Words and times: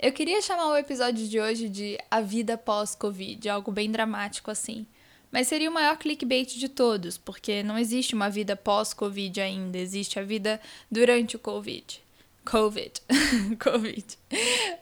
Eu 0.00 0.12
queria 0.12 0.40
chamar 0.40 0.68
o 0.68 0.76
episódio 0.76 1.26
de 1.26 1.40
hoje 1.40 1.68
de 1.68 1.98
A 2.08 2.20
Vida 2.20 2.56
Pós-Covid, 2.56 3.48
algo 3.48 3.72
bem 3.72 3.90
dramático 3.90 4.48
assim. 4.48 4.86
Mas 5.28 5.48
seria 5.48 5.68
o 5.68 5.74
maior 5.74 5.98
clickbait 5.98 6.56
de 6.56 6.68
todos, 6.68 7.18
porque 7.18 7.64
não 7.64 7.76
existe 7.76 8.14
uma 8.14 8.30
vida 8.30 8.54
pós-Covid 8.54 9.40
ainda, 9.40 9.76
existe 9.76 10.16
a 10.20 10.22
vida 10.22 10.60
durante 10.88 11.34
o 11.34 11.38
Covid. 11.40 12.00
Covid. 12.44 12.92
Covid. 13.60 14.18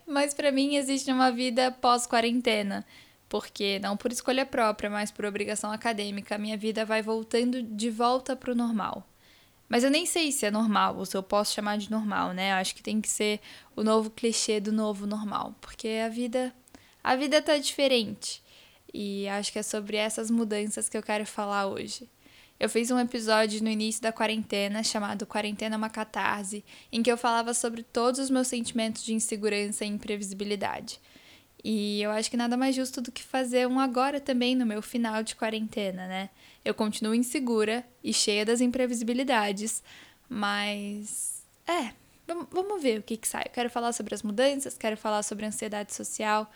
Mas 0.07 0.35
para 0.35 0.53
mim 0.53 0.77
existe 0.77 1.11
uma 1.11 1.33
vida 1.33 1.73
pós-quarentena, 1.73 2.85
porque 3.27 3.79
não 3.79 3.97
por 3.97 4.13
escolha 4.13 4.45
própria, 4.45 4.91
mas 4.91 5.11
por 5.11 5.25
obrigação 5.25 5.73
acadêmica, 5.73 6.35
a 6.35 6.39
minha 6.39 6.59
vida 6.59 6.85
vai 6.85 7.01
voltando 7.01 7.63
de 7.63 7.89
volta 7.89 8.37
para 8.37 8.53
o 8.53 8.55
normal. 8.55 9.03
Mas 9.69 9.83
eu 9.83 9.91
nem 9.91 10.07
sei 10.07 10.31
se 10.31 10.47
é 10.47 10.51
normal, 10.51 10.97
ou 10.97 11.05
se 11.05 11.17
eu 11.17 11.23
posso 11.23 11.55
chamar 11.55 11.79
de 11.79 11.91
normal, 11.91 12.33
né? 12.33 12.53
Eu 12.53 12.57
acho 12.57 12.75
que 12.75 12.83
tem 12.83 13.01
que 13.01 13.09
ser 13.09 13.41
o 13.75 13.83
novo 13.83 14.11
clichê 14.11 14.61
do 14.61 14.73
novo 14.73 15.07
normal, 15.07 15.55
porque 15.61 15.89
a 16.05 16.09
vida 16.09 16.55
a 17.03 17.15
vida 17.15 17.41
tá 17.41 17.57
diferente. 17.57 18.43
E 18.93 19.29
acho 19.29 19.53
que 19.53 19.59
é 19.59 19.63
sobre 19.63 19.97
essas 19.97 20.31
mudanças 20.31 20.89
que 20.89 20.97
eu 20.97 21.03
quero 21.03 21.25
falar 21.25 21.67
hoje. 21.67 22.09
Eu 22.59 22.69
fiz 22.69 22.91
um 22.91 22.99
episódio 22.99 23.63
no 23.63 23.69
início 23.69 24.01
da 24.03 24.11
quarentena 24.11 24.83
chamado 24.83 25.27
Quarentena 25.27 25.77
é 25.77 25.79
uma 25.79 25.91
Catarse, 25.91 26.65
em 26.91 27.03
que 27.03 27.13
eu 27.13 27.17
falava 27.19 27.53
sobre 27.53 27.83
todos 27.83 28.19
os 28.19 28.31
meus 28.31 28.49
sentimentos 28.49 29.05
de 29.05 29.13
insegurança 29.13 29.85
e 29.85 29.89
imprevisibilidade. 29.89 30.99
E 31.69 32.01
eu 32.01 32.13
acho 32.13 32.31
que 32.31 32.37
nada 32.37 32.57
mais 32.57 32.77
justo 32.77 33.01
do 33.01 33.11
que 33.11 33.25
fazer 33.25 33.67
um 33.67 33.81
agora 33.81 34.21
também 34.21 34.55
no 34.55 34.65
meu 34.65 34.81
final 34.81 35.21
de 35.25 35.35
quarentena, 35.35 36.07
né? 36.07 36.31
Eu 36.65 36.73
continuo 36.73 37.13
insegura 37.13 37.85
e 38.05 38.15
cheia 38.15 38.47
das 38.47 38.61
imprevisibilidades, 38.61 39.83
mas. 40.29 41.43
É, 41.67 41.91
vamos 42.53 42.81
ver 42.81 43.01
o 43.01 43.03
que, 43.03 43.17
que 43.17 43.27
sai. 43.27 43.43
Eu 43.47 43.51
quero 43.51 43.69
falar 43.69 43.93
sobre 43.93 44.15
as 44.15 44.23
mudanças, 44.23 44.79
quero 44.79 44.97
falar 44.97 45.25
sobre 45.25 45.45
ansiedade 45.45 45.93
social 45.93 46.49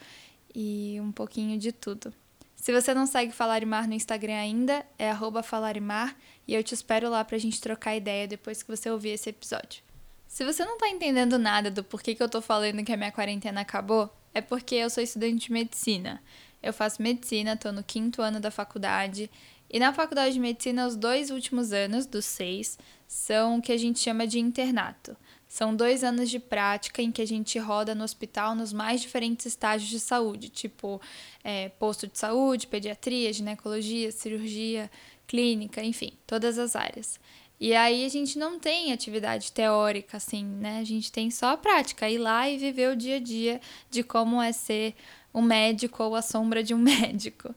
e 0.54 1.00
um 1.00 1.10
pouquinho 1.10 1.58
de 1.58 1.72
tudo. 1.72 2.14
Se 2.54 2.72
você 2.72 2.94
não 2.94 3.04
segue 3.04 3.32
Falarimar 3.32 3.88
no 3.88 3.94
Instagram 3.94 4.36
ainda, 4.36 4.86
é 4.96 5.12
Falarimar 5.42 6.16
e 6.46 6.54
eu 6.54 6.62
te 6.62 6.72
espero 6.72 7.10
lá 7.10 7.24
pra 7.24 7.36
gente 7.36 7.60
trocar 7.60 7.96
ideia 7.96 8.28
depois 8.28 8.62
que 8.62 8.70
você 8.70 8.88
ouvir 8.88 9.08
esse 9.08 9.28
episódio. 9.28 9.82
Se 10.28 10.44
você 10.44 10.64
não 10.64 10.78
tá 10.78 10.88
entendendo 10.88 11.36
nada 11.36 11.68
do 11.68 11.82
porquê 11.82 12.14
que 12.14 12.22
eu 12.22 12.28
tô 12.28 12.40
falando 12.40 12.84
que 12.84 12.92
a 12.92 12.96
minha 12.96 13.10
quarentena 13.10 13.62
acabou, 13.62 14.08
é 14.34 14.40
porque 14.40 14.74
eu 14.74 14.90
sou 14.90 15.02
estudante 15.02 15.46
de 15.46 15.52
medicina. 15.52 16.22
Eu 16.62 16.72
faço 16.72 17.02
medicina, 17.02 17.56
tô 17.56 17.72
no 17.72 17.82
quinto 17.82 18.22
ano 18.22 18.38
da 18.38 18.50
faculdade. 18.50 19.30
E 19.68 19.78
na 19.78 19.92
faculdade 19.92 20.34
de 20.34 20.40
medicina, 20.40 20.86
os 20.86 20.96
dois 20.96 21.30
últimos 21.30 21.72
anos, 21.72 22.06
dos 22.06 22.24
seis, 22.24 22.78
são 23.06 23.58
o 23.58 23.62
que 23.62 23.72
a 23.72 23.76
gente 23.76 23.98
chama 23.98 24.26
de 24.26 24.38
internato. 24.38 25.16
São 25.48 25.74
dois 25.74 26.04
anos 26.04 26.30
de 26.30 26.38
prática 26.38 27.02
em 27.02 27.10
que 27.10 27.20
a 27.20 27.26
gente 27.26 27.58
roda 27.58 27.92
no 27.94 28.04
hospital 28.04 28.54
nos 28.54 28.72
mais 28.72 29.00
diferentes 29.00 29.46
estágios 29.46 29.90
de 29.90 29.98
saúde, 29.98 30.48
tipo 30.48 31.00
é, 31.42 31.70
posto 31.70 32.06
de 32.06 32.16
saúde, 32.16 32.68
pediatria, 32.68 33.32
ginecologia, 33.32 34.12
cirurgia, 34.12 34.88
clínica, 35.26 35.82
enfim, 35.82 36.12
todas 36.24 36.56
as 36.56 36.76
áreas. 36.76 37.18
E 37.60 37.74
aí 37.74 38.06
a 38.06 38.08
gente 38.08 38.38
não 38.38 38.58
tem 38.58 38.90
atividade 38.90 39.52
teórica, 39.52 40.16
assim, 40.16 40.44
né? 40.44 40.78
A 40.80 40.84
gente 40.84 41.12
tem 41.12 41.30
só 41.30 41.50
a 41.50 41.56
prática, 41.58 42.08
ir 42.08 42.16
lá 42.16 42.48
e 42.48 42.56
viver 42.56 42.90
o 42.90 42.96
dia 42.96 43.16
a 43.16 43.20
dia 43.20 43.60
de 43.90 44.02
como 44.02 44.40
é 44.40 44.50
ser 44.50 44.94
um 45.34 45.42
médico 45.42 46.02
ou 46.02 46.16
a 46.16 46.22
sombra 46.22 46.62
de 46.62 46.72
um 46.72 46.78
médico. 46.80 47.54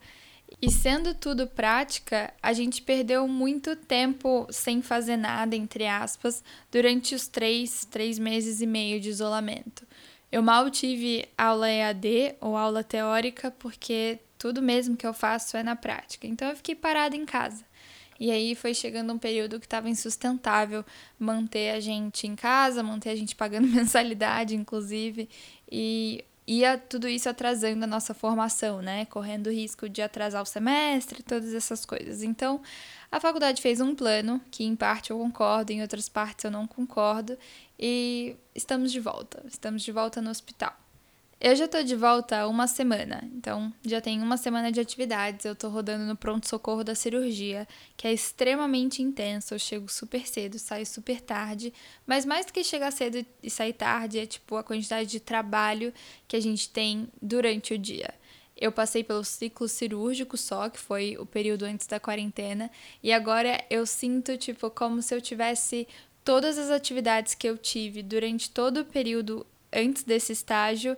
E 0.62 0.70
sendo 0.70 1.16
tudo 1.16 1.48
prática, 1.48 2.34
a 2.42 2.52
gente 2.52 2.82
perdeu 2.82 3.28
muito 3.30 3.78
tempo 3.78 4.46
sem 4.52 4.82
fazer 4.82 5.16
nada, 5.16 5.56
entre 5.56 5.88
aspas, 5.88 6.44
durante 6.70 7.16
os 7.16 7.28
três, 7.28 7.86
três 7.86 8.20
meses 8.20 8.62
e 8.62 8.68
meio 8.68 9.00
de 9.00 9.10
isolamento. 9.10 9.88
Eu 10.32 10.42
mal 10.42 10.70
tive 10.70 11.26
aula 11.38 11.70
EAD 11.70 12.36
ou 12.42 12.58
aula 12.58 12.84
teórica, 12.84 13.52
porque 13.52 14.20
tudo 14.38 14.62
mesmo 14.62 14.98
que 14.98 15.08
eu 15.08 15.14
faço 15.14 15.56
é 15.56 15.64
na 15.64 15.76
prática. 15.76 16.28
Então 16.28 16.50
eu 16.50 16.56
fiquei 16.56 16.76
parada 16.76 17.16
em 17.16 17.26
casa. 17.26 17.64
E 18.24 18.32
aí 18.32 18.56
foi 18.56 18.74
chegando 18.74 19.12
um 19.12 19.18
período 19.18 19.60
que 19.60 19.66
estava 19.66 19.90
insustentável 19.90 20.86
manter 21.20 21.72
a 21.72 21.82
gente 21.82 22.26
em 22.26 22.38
casa, 22.38 22.82
manter 22.82 23.10
a 23.10 23.16
gente 23.18 23.36
pagando 23.36 23.68
mensalidade, 23.76 24.56
inclusive, 24.56 25.28
e 25.70 26.24
ia 26.48 26.78
tudo 26.78 27.10
isso 27.10 27.28
atrasando 27.28 27.84
a 27.84 27.88
nossa 27.88 28.14
formação, 28.14 28.82
né? 28.82 29.04
Correndo 29.08 29.52
risco 29.52 29.90
de 29.90 30.02
atrasar 30.02 30.42
o 30.42 30.46
semestre, 30.46 31.22
todas 31.22 31.54
essas 31.54 31.86
coisas. 31.86 32.24
Então, 32.24 32.62
a 33.12 33.20
faculdade 33.20 33.62
fez 33.62 33.82
um 33.82 33.94
plano, 33.94 34.40
que 34.50 34.64
em 34.64 34.74
parte 34.74 35.12
eu 35.12 35.20
concordo, 35.20 35.74
em 35.74 35.82
outras 35.82 36.08
partes 36.08 36.46
eu 36.46 36.52
não 36.52 36.66
concordo, 36.66 37.38
e 37.78 38.38
estamos 38.56 38.94
de 38.94 39.02
volta. 39.02 39.44
Estamos 39.50 39.82
de 39.82 39.92
volta 39.92 40.22
no 40.22 40.30
hospital. 40.30 40.74
Eu 41.46 41.58
já 41.58 41.68
tô 41.68 41.84
de 41.84 41.94
volta 41.94 42.40
há 42.40 42.48
uma 42.48 42.68
semana, 42.68 43.22
então 43.36 43.74
já 43.86 44.00
tem 44.00 44.22
uma 44.22 44.38
semana 44.38 44.72
de 44.72 44.80
atividades. 44.80 45.44
Eu 45.44 45.54
tô 45.54 45.68
rodando 45.68 46.06
no 46.06 46.16
pronto-socorro 46.16 46.86
da 46.86 46.96
cirurgia, 46.96 47.68
que 47.98 48.08
é 48.08 48.14
extremamente 48.14 49.02
intenso. 49.02 49.54
Eu 49.54 49.60
chego 49.60 49.92
super 49.92 50.26
cedo, 50.26 50.58
saio 50.58 50.86
super 50.86 51.20
tarde, 51.20 51.74
mas 52.08 52.26
mais 52.26 52.46
do 52.46 52.54
que 52.54 52.64
chegar 52.64 52.92
cedo 52.92 53.26
e 53.44 53.50
sair 53.50 53.74
tarde, 53.74 54.20
é 54.20 54.26
tipo 54.26 54.56
a 54.56 54.64
quantidade 54.64 55.10
de 55.10 55.20
trabalho 55.20 55.94
que 56.30 56.38
a 56.38 56.40
gente 56.40 56.70
tem 56.70 57.10
durante 57.22 57.74
o 57.74 57.78
dia. 57.78 58.14
Eu 58.56 58.72
passei 58.72 59.04
pelo 59.04 59.26
ciclo 59.26 59.68
cirúrgico 59.68 60.38
só, 60.38 60.70
que 60.70 60.80
foi 60.80 61.18
o 61.20 61.26
período 61.26 61.66
antes 61.66 61.88
da 61.88 62.00
quarentena, 62.00 62.72
e 63.04 63.12
agora 63.12 63.62
eu 63.70 63.86
sinto, 63.86 64.38
tipo, 64.38 64.70
como 64.70 65.02
se 65.02 65.14
eu 65.14 65.20
tivesse 65.20 65.90
todas 66.24 66.58
as 66.58 66.70
atividades 66.70 67.36
que 67.36 67.50
eu 67.50 67.58
tive 67.58 68.02
durante 68.02 68.50
todo 68.50 68.80
o 68.80 68.86
período 68.86 69.46
antes 69.74 70.04
desse 70.04 70.32
estágio 70.32 70.96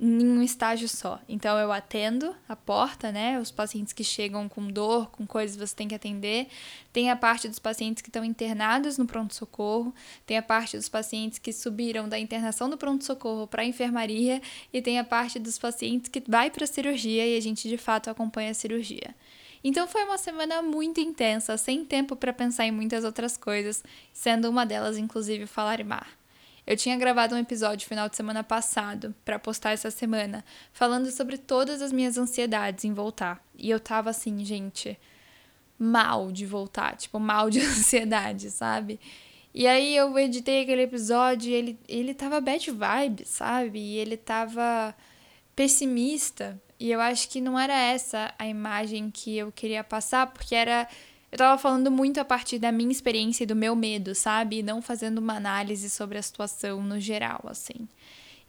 em 0.00 0.24
um 0.28 0.42
estágio 0.42 0.88
só. 0.88 1.20
Então 1.28 1.58
eu 1.58 1.72
atendo 1.72 2.34
a 2.48 2.54
porta, 2.54 3.10
né? 3.10 3.38
Os 3.40 3.50
pacientes 3.50 3.92
que 3.92 4.04
chegam 4.04 4.48
com 4.48 4.68
dor, 4.68 5.10
com 5.10 5.26
coisas 5.26 5.56
você 5.56 5.74
tem 5.74 5.88
que 5.88 5.94
atender. 5.94 6.46
Tem 6.92 7.10
a 7.10 7.16
parte 7.16 7.48
dos 7.48 7.58
pacientes 7.58 8.00
que 8.00 8.08
estão 8.08 8.24
internados 8.24 8.96
no 8.96 9.06
pronto-socorro, 9.06 9.92
tem 10.24 10.36
a 10.38 10.42
parte 10.42 10.76
dos 10.76 10.88
pacientes 10.88 11.38
que 11.38 11.52
subiram 11.52 12.08
da 12.08 12.18
internação 12.18 12.70
do 12.70 12.78
pronto-socorro 12.78 13.46
para 13.46 13.62
a 13.62 13.66
enfermaria 13.66 14.40
e 14.72 14.80
tem 14.80 14.98
a 14.98 15.04
parte 15.04 15.38
dos 15.38 15.58
pacientes 15.58 16.08
que 16.08 16.22
vai 16.28 16.50
para 16.50 16.64
a 16.64 16.68
cirurgia 16.68 17.26
e 17.26 17.36
a 17.36 17.40
gente 17.40 17.68
de 17.68 17.76
fato 17.76 18.08
acompanha 18.08 18.50
a 18.50 18.54
cirurgia. 18.54 19.14
Então 19.62 19.88
foi 19.88 20.04
uma 20.04 20.18
semana 20.18 20.62
muito 20.62 21.00
intensa, 21.00 21.56
sem 21.56 21.84
tempo 21.84 22.14
para 22.14 22.32
pensar 22.32 22.66
em 22.66 22.70
muitas 22.70 23.04
outras 23.04 23.36
coisas, 23.36 23.82
sendo 24.12 24.48
uma 24.48 24.64
delas 24.64 24.96
inclusive 24.96 25.46
falar 25.46 25.82
mar. 25.84 26.17
Eu 26.68 26.76
tinha 26.76 26.98
gravado 26.98 27.34
um 27.34 27.38
episódio 27.38 27.88
final 27.88 28.10
de 28.10 28.16
semana 28.16 28.44
passado 28.44 29.14
para 29.24 29.38
postar 29.38 29.70
essa 29.70 29.90
semana, 29.90 30.44
falando 30.70 31.10
sobre 31.10 31.38
todas 31.38 31.80
as 31.80 31.90
minhas 31.90 32.18
ansiedades 32.18 32.84
em 32.84 32.92
voltar. 32.92 33.42
E 33.56 33.70
eu 33.70 33.80
tava 33.80 34.10
assim, 34.10 34.44
gente, 34.44 35.00
mal 35.78 36.30
de 36.30 36.44
voltar, 36.44 36.94
tipo, 36.94 37.18
mal 37.18 37.48
de 37.48 37.58
ansiedade, 37.64 38.50
sabe? 38.50 39.00
E 39.54 39.66
aí 39.66 39.96
eu 39.96 40.18
editei 40.18 40.60
aquele 40.60 40.82
episódio 40.82 41.48
e 41.50 41.54
ele, 41.54 41.78
ele 41.88 42.12
tava 42.12 42.38
bad 42.38 42.70
vibe, 42.70 43.24
sabe? 43.24 43.78
E 43.78 43.96
ele 43.96 44.18
tava 44.18 44.94
pessimista. 45.56 46.60
E 46.78 46.90
eu 46.90 47.00
acho 47.00 47.30
que 47.30 47.40
não 47.40 47.58
era 47.58 47.72
essa 47.72 48.34
a 48.38 48.46
imagem 48.46 49.10
que 49.10 49.38
eu 49.38 49.50
queria 49.50 49.82
passar, 49.82 50.26
porque 50.26 50.54
era 50.54 50.86
eu 51.30 51.38
tava 51.38 51.60
falando 51.60 51.90
muito 51.90 52.18
a 52.18 52.24
partir 52.24 52.58
da 52.58 52.72
minha 52.72 52.90
experiência 52.90 53.44
e 53.44 53.46
do 53.46 53.54
meu 53.54 53.76
medo, 53.76 54.14
sabe? 54.14 54.58
E 54.58 54.62
não 54.62 54.80
fazendo 54.80 55.18
uma 55.18 55.36
análise 55.36 55.90
sobre 55.90 56.16
a 56.18 56.22
situação 56.22 56.82
no 56.82 56.98
geral, 56.98 57.42
assim. 57.46 57.86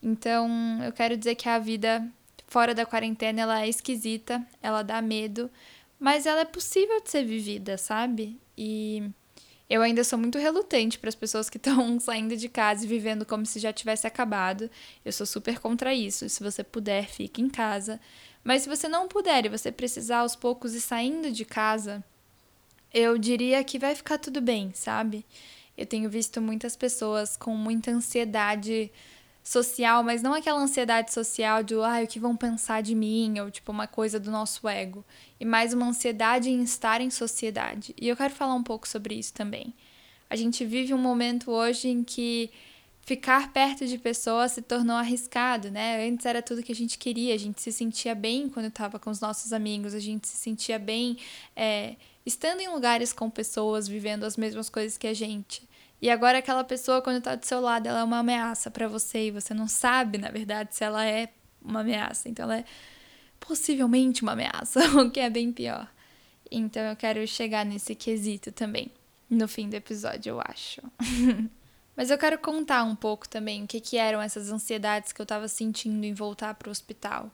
Então, 0.01 0.49
eu 0.83 0.93
quero 0.93 1.17
dizer 1.17 1.35
que 1.35 1.49
a 1.49 1.59
vida 1.59 2.07
fora 2.47 2.73
da 2.73 2.85
quarentena 2.85 3.41
ela 3.41 3.61
é 3.61 3.69
esquisita, 3.69 4.45
ela 4.61 4.81
dá 4.81 5.01
medo, 5.01 5.51
mas 5.99 6.25
ela 6.25 6.41
é 6.41 6.45
possível 6.45 7.01
de 7.01 7.09
ser 7.11 7.23
vivida, 7.23 7.77
sabe? 7.77 8.39
E 8.57 9.03
eu 9.69 9.81
ainda 9.81 10.03
sou 10.03 10.17
muito 10.17 10.37
relutante 10.37 10.97
para 10.97 11.09
as 11.09 11.15
pessoas 11.15 11.49
que 11.49 11.57
estão 11.59 11.99
saindo 11.99 12.35
de 12.35 12.49
casa 12.49 12.85
e 12.85 12.87
vivendo 12.87 13.25
como 13.25 13.45
se 13.45 13.59
já 13.59 13.71
tivesse 13.73 14.07
acabado. 14.07 14.69
Eu 15.03 15.11
sou 15.11 15.25
super 15.25 15.59
contra 15.59 15.93
isso. 15.93 16.27
Se 16.29 16.41
você 16.41 16.63
puder, 16.63 17.05
fique 17.07 17.41
em 17.41 17.49
casa. 17.49 17.99
Mas 18.43 18.63
se 18.63 18.69
você 18.69 18.87
não 18.87 19.07
puder 19.07 19.45
e 19.45 19.49
você 19.49 19.71
precisar 19.71 20.19
aos 20.19 20.35
poucos 20.35 20.73
ir 20.73 20.81
saindo 20.81 21.29
de 21.29 21.43
casa, 21.45 22.03
eu 22.93 23.17
diria 23.17 23.63
que 23.63 23.79
vai 23.79 23.95
ficar 23.95 24.17
tudo 24.17 24.41
bem, 24.41 24.71
sabe? 24.73 25.25
Eu 25.77 25.85
tenho 25.85 26.09
visto 26.09 26.41
muitas 26.41 26.75
pessoas 26.75 27.37
com 27.37 27.55
muita 27.55 27.91
ansiedade 27.91 28.91
social, 29.43 30.03
mas 30.03 30.21
não 30.21 30.33
aquela 30.33 30.59
ansiedade 30.59 31.11
social 31.13 31.63
do 31.63 31.83
ai, 31.83 32.03
o 32.03 32.07
que 32.07 32.19
vão 32.19 32.35
pensar 32.35 32.81
de 32.81 32.93
mim, 32.93 33.39
ou 33.39 33.49
tipo 33.49 33.71
uma 33.71 33.87
coisa 33.87 34.19
do 34.19 34.29
nosso 34.29 34.67
ego, 34.67 35.03
e 35.39 35.45
mais 35.45 35.73
uma 35.73 35.87
ansiedade 35.87 36.49
em 36.49 36.61
estar 36.61 37.01
em 37.01 37.09
sociedade. 37.09 37.95
E 37.99 38.07
eu 38.07 38.15
quero 38.15 38.33
falar 38.33 38.53
um 38.53 38.63
pouco 38.63 38.87
sobre 38.87 39.15
isso 39.15 39.33
também. 39.33 39.73
A 40.29 40.35
gente 40.35 40.63
vive 40.65 40.93
um 40.93 40.97
momento 40.97 41.51
hoje 41.51 41.87
em 41.87 42.03
que 42.03 42.51
ficar 43.01 43.51
perto 43.51 43.87
de 43.87 43.97
pessoas 43.97 44.51
se 44.51 44.61
tornou 44.61 44.95
arriscado, 44.95 45.71
né? 45.71 46.07
Antes 46.07 46.27
era 46.27 46.43
tudo 46.43 46.61
que 46.61 46.71
a 46.71 46.75
gente 46.75 46.99
queria, 46.99 47.33
a 47.33 47.39
gente 47.39 47.59
se 47.59 47.71
sentia 47.71 48.13
bem 48.13 48.47
quando 48.47 48.67
estava 48.67 48.99
com 48.99 49.09
os 49.09 49.19
nossos 49.19 49.51
amigos, 49.51 49.95
a 49.95 49.99
gente 49.99 50.27
se 50.27 50.37
sentia 50.37 50.77
bem 50.77 51.17
é, 51.55 51.95
estando 52.25 52.61
em 52.61 52.67
lugares 52.69 53.13
com 53.13 53.29
pessoas 53.29 53.87
vivendo 53.87 54.23
as 54.23 54.37
mesmas 54.37 54.69
coisas 54.69 54.97
que 54.97 55.07
a 55.07 55.13
gente. 55.13 55.67
E 56.01 56.09
agora 56.09 56.37
aquela 56.37 56.63
pessoa, 56.63 57.01
quando 57.01 57.17
está 57.17 57.35
do 57.35 57.45
seu 57.45 57.59
lado, 57.59 57.87
ela 57.87 57.99
é 57.99 58.03
uma 58.03 58.19
ameaça 58.19 58.71
para 58.71 58.87
você 58.87 59.27
e 59.27 59.31
você 59.31 59.53
não 59.53 59.67
sabe, 59.67 60.17
na 60.17 60.29
verdade, 60.29 60.75
se 60.75 60.83
ela 60.83 61.05
é 61.05 61.29
uma 61.61 61.81
ameaça. 61.81 62.29
Então 62.29 62.43
ela 62.43 62.57
é 62.57 62.65
possivelmente 63.39 64.21
uma 64.21 64.33
ameaça, 64.33 64.79
o 65.01 65.11
que 65.11 65.19
é 65.19 65.29
bem 65.29 65.51
pior. 65.51 65.89
Então 66.49 66.81
eu 66.83 66.95
quero 66.95 67.25
chegar 67.27 67.65
nesse 67.65 67.95
quesito 67.95 68.51
também 68.51 68.91
no 69.29 69.47
fim 69.47 69.69
do 69.69 69.75
episódio, 69.75 70.31
eu 70.31 70.41
acho. 70.41 70.81
Mas 71.95 72.09
eu 72.09 72.17
quero 72.17 72.39
contar 72.39 72.83
um 72.83 72.95
pouco 72.95 73.27
também 73.27 73.63
o 73.63 73.67
que, 73.67 73.79
que 73.79 73.97
eram 73.97 74.21
essas 74.21 74.49
ansiedades 74.51 75.11
que 75.11 75.21
eu 75.21 75.23
estava 75.23 75.47
sentindo 75.47 76.03
em 76.03 76.13
voltar 76.13 76.53
para 76.55 76.69
o 76.69 76.71
hospital. 76.71 77.29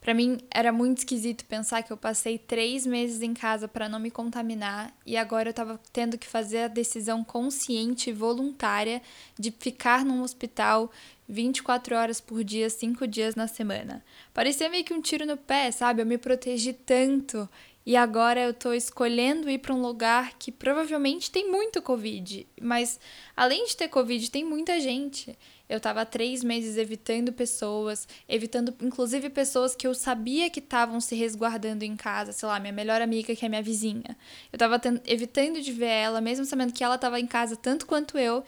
Para 0.00 0.14
mim 0.14 0.38
era 0.50 0.72
muito 0.72 0.98
esquisito 0.98 1.44
pensar 1.44 1.82
que 1.82 1.92
eu 1.92 1.96
passei 1.96 2.38
três 2.38 2.86
meses 2.86 3.22
em 3.22 3.34
casa 3.34 3.66
para 3.66 3.88
não 3.88 3.98
me 3.98 4.10
contaminar 4.10 4.94
e 5.04 5.16
agora 5.16 5.48
eu 5.48 5.50
estava 5.50 5.80
tendo 5.92 6.16
que 6.16 6.26
fazer 6.26 6.58
a 6.58 6.68
decisão 6.68 7.24
consciente 7.24 8.10
e 8.10 8.12
voluntária 8.12 9.02
de 9.38 9.50
ficar 9.50 10.04
num 10.04 10.22
hospital 10.22 10.90
24 11.28 11.96
horas 11.96 12.20
por 12.20 12.44
dia, 12.44 12.70
5 12.70 13.06
dias 13.06 13.34
na 13.34 13.48
semana. 13.48 14.04
Parecia 14.32 14.70
meio 14.70 14.84
que 14.84 14.94
um 14.94 15.00
tiro 15.00 15.26
no 15.26 15.36
pé, 15.36 15.70
sabe? 15.70 16.02
Eu 16.02 16.06
me 16.06 16.18
protegi 16.18 16.72
tanto 16.72 17.48
e 17.86 17.96
agora 17.96 18.40
eu 18.40 18.52
tô 18.52 18.72
escolhendo 18.72 19.48
ir 19.48 19.58
para 19.58 19.72
um 19.72 19.80
lugar 19.80 20.34
que 20.38 20.50
provavelmente 20.50 21.30
tem 21.30 21.48
muito 21.48 21.80
Covid. 21.80 22.44
Mas 22.60 22.98
além 23.36 23.64
de 23.64 23.76
ter 23.76 23.88
Covid, 23.88 24.28
tem 24.28 24.44
muita 24.44 24.80
gente. 24.80 25.38
Eu 25.68 25.80
tava 25.80 26.02
há 26.02 26.06
três 26.06 26.44
meses 26.44 26.76
evitando 26.76 27.32
pessoas, 27.32 28.06
evitando 28.28 28.74
inclusive 28.80 29.28
pessoas 29.30 29.74
que 29.74 29.86
eu 29.86 29.94
sabia 29.94 30.48
que 30.48 30.60
estavam 30.60 31.00
se 31.00 31.14
resguardando 31.14 31.84
em 31.84 31.96
casa, 31.96 32.32
sei 32.32 32.48
lá, 32.48 32.60
minha 32.60 32.72
melhor 32.72 33.02
amiga, 33.02 33.34
que 33.34 33.44
é 33.44 33.48
minha 33.48 33.62
vizinha. 33.62 34.16
Eu 34.52 34.58
tava 34.58 34.80
evitando 35.06 35.60
de 35.60 35.72
ver 35.72 35.86
ela, 35.86 36.20
mesmo 36.20 36.44
sabendo 36.44 36.72
que 36.72 36.84
ela 36.84 36.96
tava 36.96 37.18
em 37.18 37.26
casa 37.26 37.56
tanto 37.56 37.84
quanto 37.86 38.16
eu, 38.16 38.44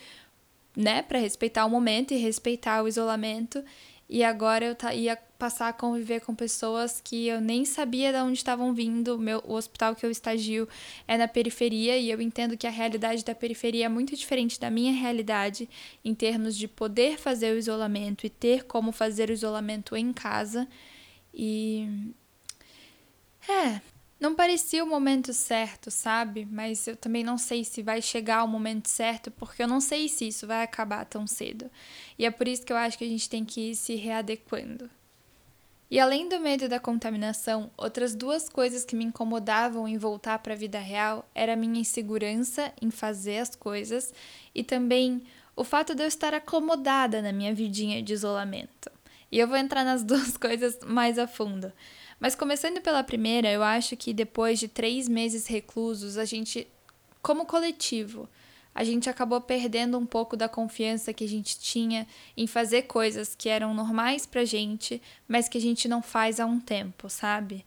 né, 0.76 1.02
para 1.02 1.18
respeitar 1.18 1.64
o 1.64 1.70
momento 1.70 2.14
e 2.14 2.16
respeitar 2.16 2.82
o 2.82 2.88
isolamento. 2.88 3.64
E 4.08 4.22
agora 4.22 4.64
eu 4.64 4.76
ia 4.94 5.18
passar 5.38 5.68
a 5.68 5.72
conviver 5.72 6.20
com 6.20 6.34
pessoas 6.34 7.00
que 7.00 7.28
eu 7.28 7.40
nem 7.40 7.64
sabia 7.64 8.12
de 8.12 8.18
onde 8.18 8.38
estavam 8.38 8.74
vindo. 8.74 9.16
Meu, 9.18 9.42
o 9.46 9.54
hospital 9.54 9.94
que 9.94 10.04
eu 10.04 10.10
estagio 10.10 10.68
é 11.06 11.16
na 11.16 11.28
periferia 11.28 11.96
e 11.96 12.10
eu 12.10 12.20
entendo 12.20 12.56
que 12.56 12.66
a 12.66 12.70
realidade 12.70 13.24
da 13.24 13.34
periferia 13.34 13.86
é 13.86 13.88
muito 13.88 14.16
diferente 14.16 14.58
da 14.58 14.68
minha 14.68 14.92
realidade 14.92 15.68
em 16.04 16.14
termos 16.14 16.56
de 16.56 16.66
poder 16.66 17.18
fazer 17.18 17.54
o 17.54 17.58
isolamento 17.58 18.26
e 18.26 18.30
ter 18.30 18.64
como 18.64 18.90
fazer 18.90 19.30
o 19.30 19.32
isolamento 19.32 19.96
em 19.96 20.12
casa. 20.12 20.68
E. 21.32 22.12
É, 23.48 23.80
não 24.20 24.34
parecia 24.34 24.82
o 24.82 24.86
momento 24.86 25.32
certo, 25.32 25.90
sabe? 25.90 26.44
Mas 26.50 26.86
eu 26.88 26.96
também 26.96 27.22
não 27.22 27.38
sei 27.38 27.64
se 27.64 27.82
vai 27.82 28.02
chegar 28.02 28.42
o 28.42 28.48
momento 28.48 28.88
certo, 28.88 29.30
porque 29.30 29.62
eu 29.62 29.68
não 29.68 29.80
sei 29.80 30.08
se 30.08 30.26
isso 30.26 30.46
vai 30.46 30.64
acabar 30.64 31.04
tão 31.04 31.26
cedo. 31.26 31.70
E 32.18 32.26
é 32.26 32.30
por 32.30 32.48
isso 32.48 32.66
que 32.66 32.72
eu 32.72 32.76
acho 32.76 32.98
que 32.98 33.04
a 33.04 33.08
gente 33.08 33.30
tem 33.30 33.44
que 33.44 33.70
ir 33.70 33.76
se 33.76 33.94
readequando. 33.94 34.90
E 35.90 35.98
além 35.98 36.28
do 36.28 36.38
medo 36.38 36.68
da 36.68 36.78
contaminação, 36.78 37.70
outras 37.76 38.14
duas 38.14 38.46
coisas 38.46 38.84
que 38.84 38.94
me 38.94 39.06
incomodavam 39.06 39.88
em 39.88 39.96
voltar 39.96 40.38
para 40.40 40.52
a 40.52 40.56
vida 40.56 40.78
real 40.78 41.26
era 41.34 41.54
a 41.54 41.56
minha 41.56 41.80
insegurança 41.80 42.72
em 42.80 42.90
fazer 42.90 43.38
as 43.38 43.56
coisas 43.56 44.12
e 44.54 44.62
também 44.62 45.22
o 45.56 45.64
fato 45.64 45.94
de 45.94 46.02
eu 46.02 46.06
estar 46.06 46.34
acomodada 46.34 47.22
na 47.22 47.32
minha 47.32 47.54
vidinha 47.54 48.02
de 48.02 48.12
isolamento. 48.12 48.90
E 49.32 49.38
eu 49.38 49.48
vou 49.48 49.56
entrar 49.56 49.82
nas 49.82 50.02
duas 50.04 50.36
coisas 50.36 50.78
mais 50.84 51.18
a 51.18 51.26
fundo. 51.26 51.72
Mas 52.20 52.34
começando 52.34 52.82
pela 52.82 53.02
primeira, 53.02 53.50
eu 53.50 53.62
acho 53.62 53.96
que 53.96 54.12
depois 54.12 54.58
de 54.58 54.68
três 54.68 55.08
meses 55.08 55.46
reclusos, 55.46 56.18
a 56.18 56.24
gente, 56.24 56.68
como 57.22 57.46
coletivo, 57.46 58.28
a 58.78 58.84
gente 58.84 59.10
acabou 59.10 59.40
perdendo 59.40 59.98
um 59.98 60.06
pouco 60.06 60.36
da 60.36 60.48
confiança 60.48 61.12
que 61.12 61.24
a 61.24 61.28
gente 61.28 61.58
tinha 61.58 62.06
em 62.36 62.46
fazer 62.46 62.82
coisas 62.82 63.34
que 63.34 63.48
eram 63.48 63.74
normais 63.74 64.24
pra 64.24 64.44
gente, 64.44 65.02
mas 65.26 65.48
que 65.48 65.58
a 65.58 65.60
gente 65.60 65.88
não 65.88 66.00
faz 66.00 66.38
há 66.38 66.46
um 66.46 66.60
tempo, 66.60 67.10
sabe? 67.10 67.66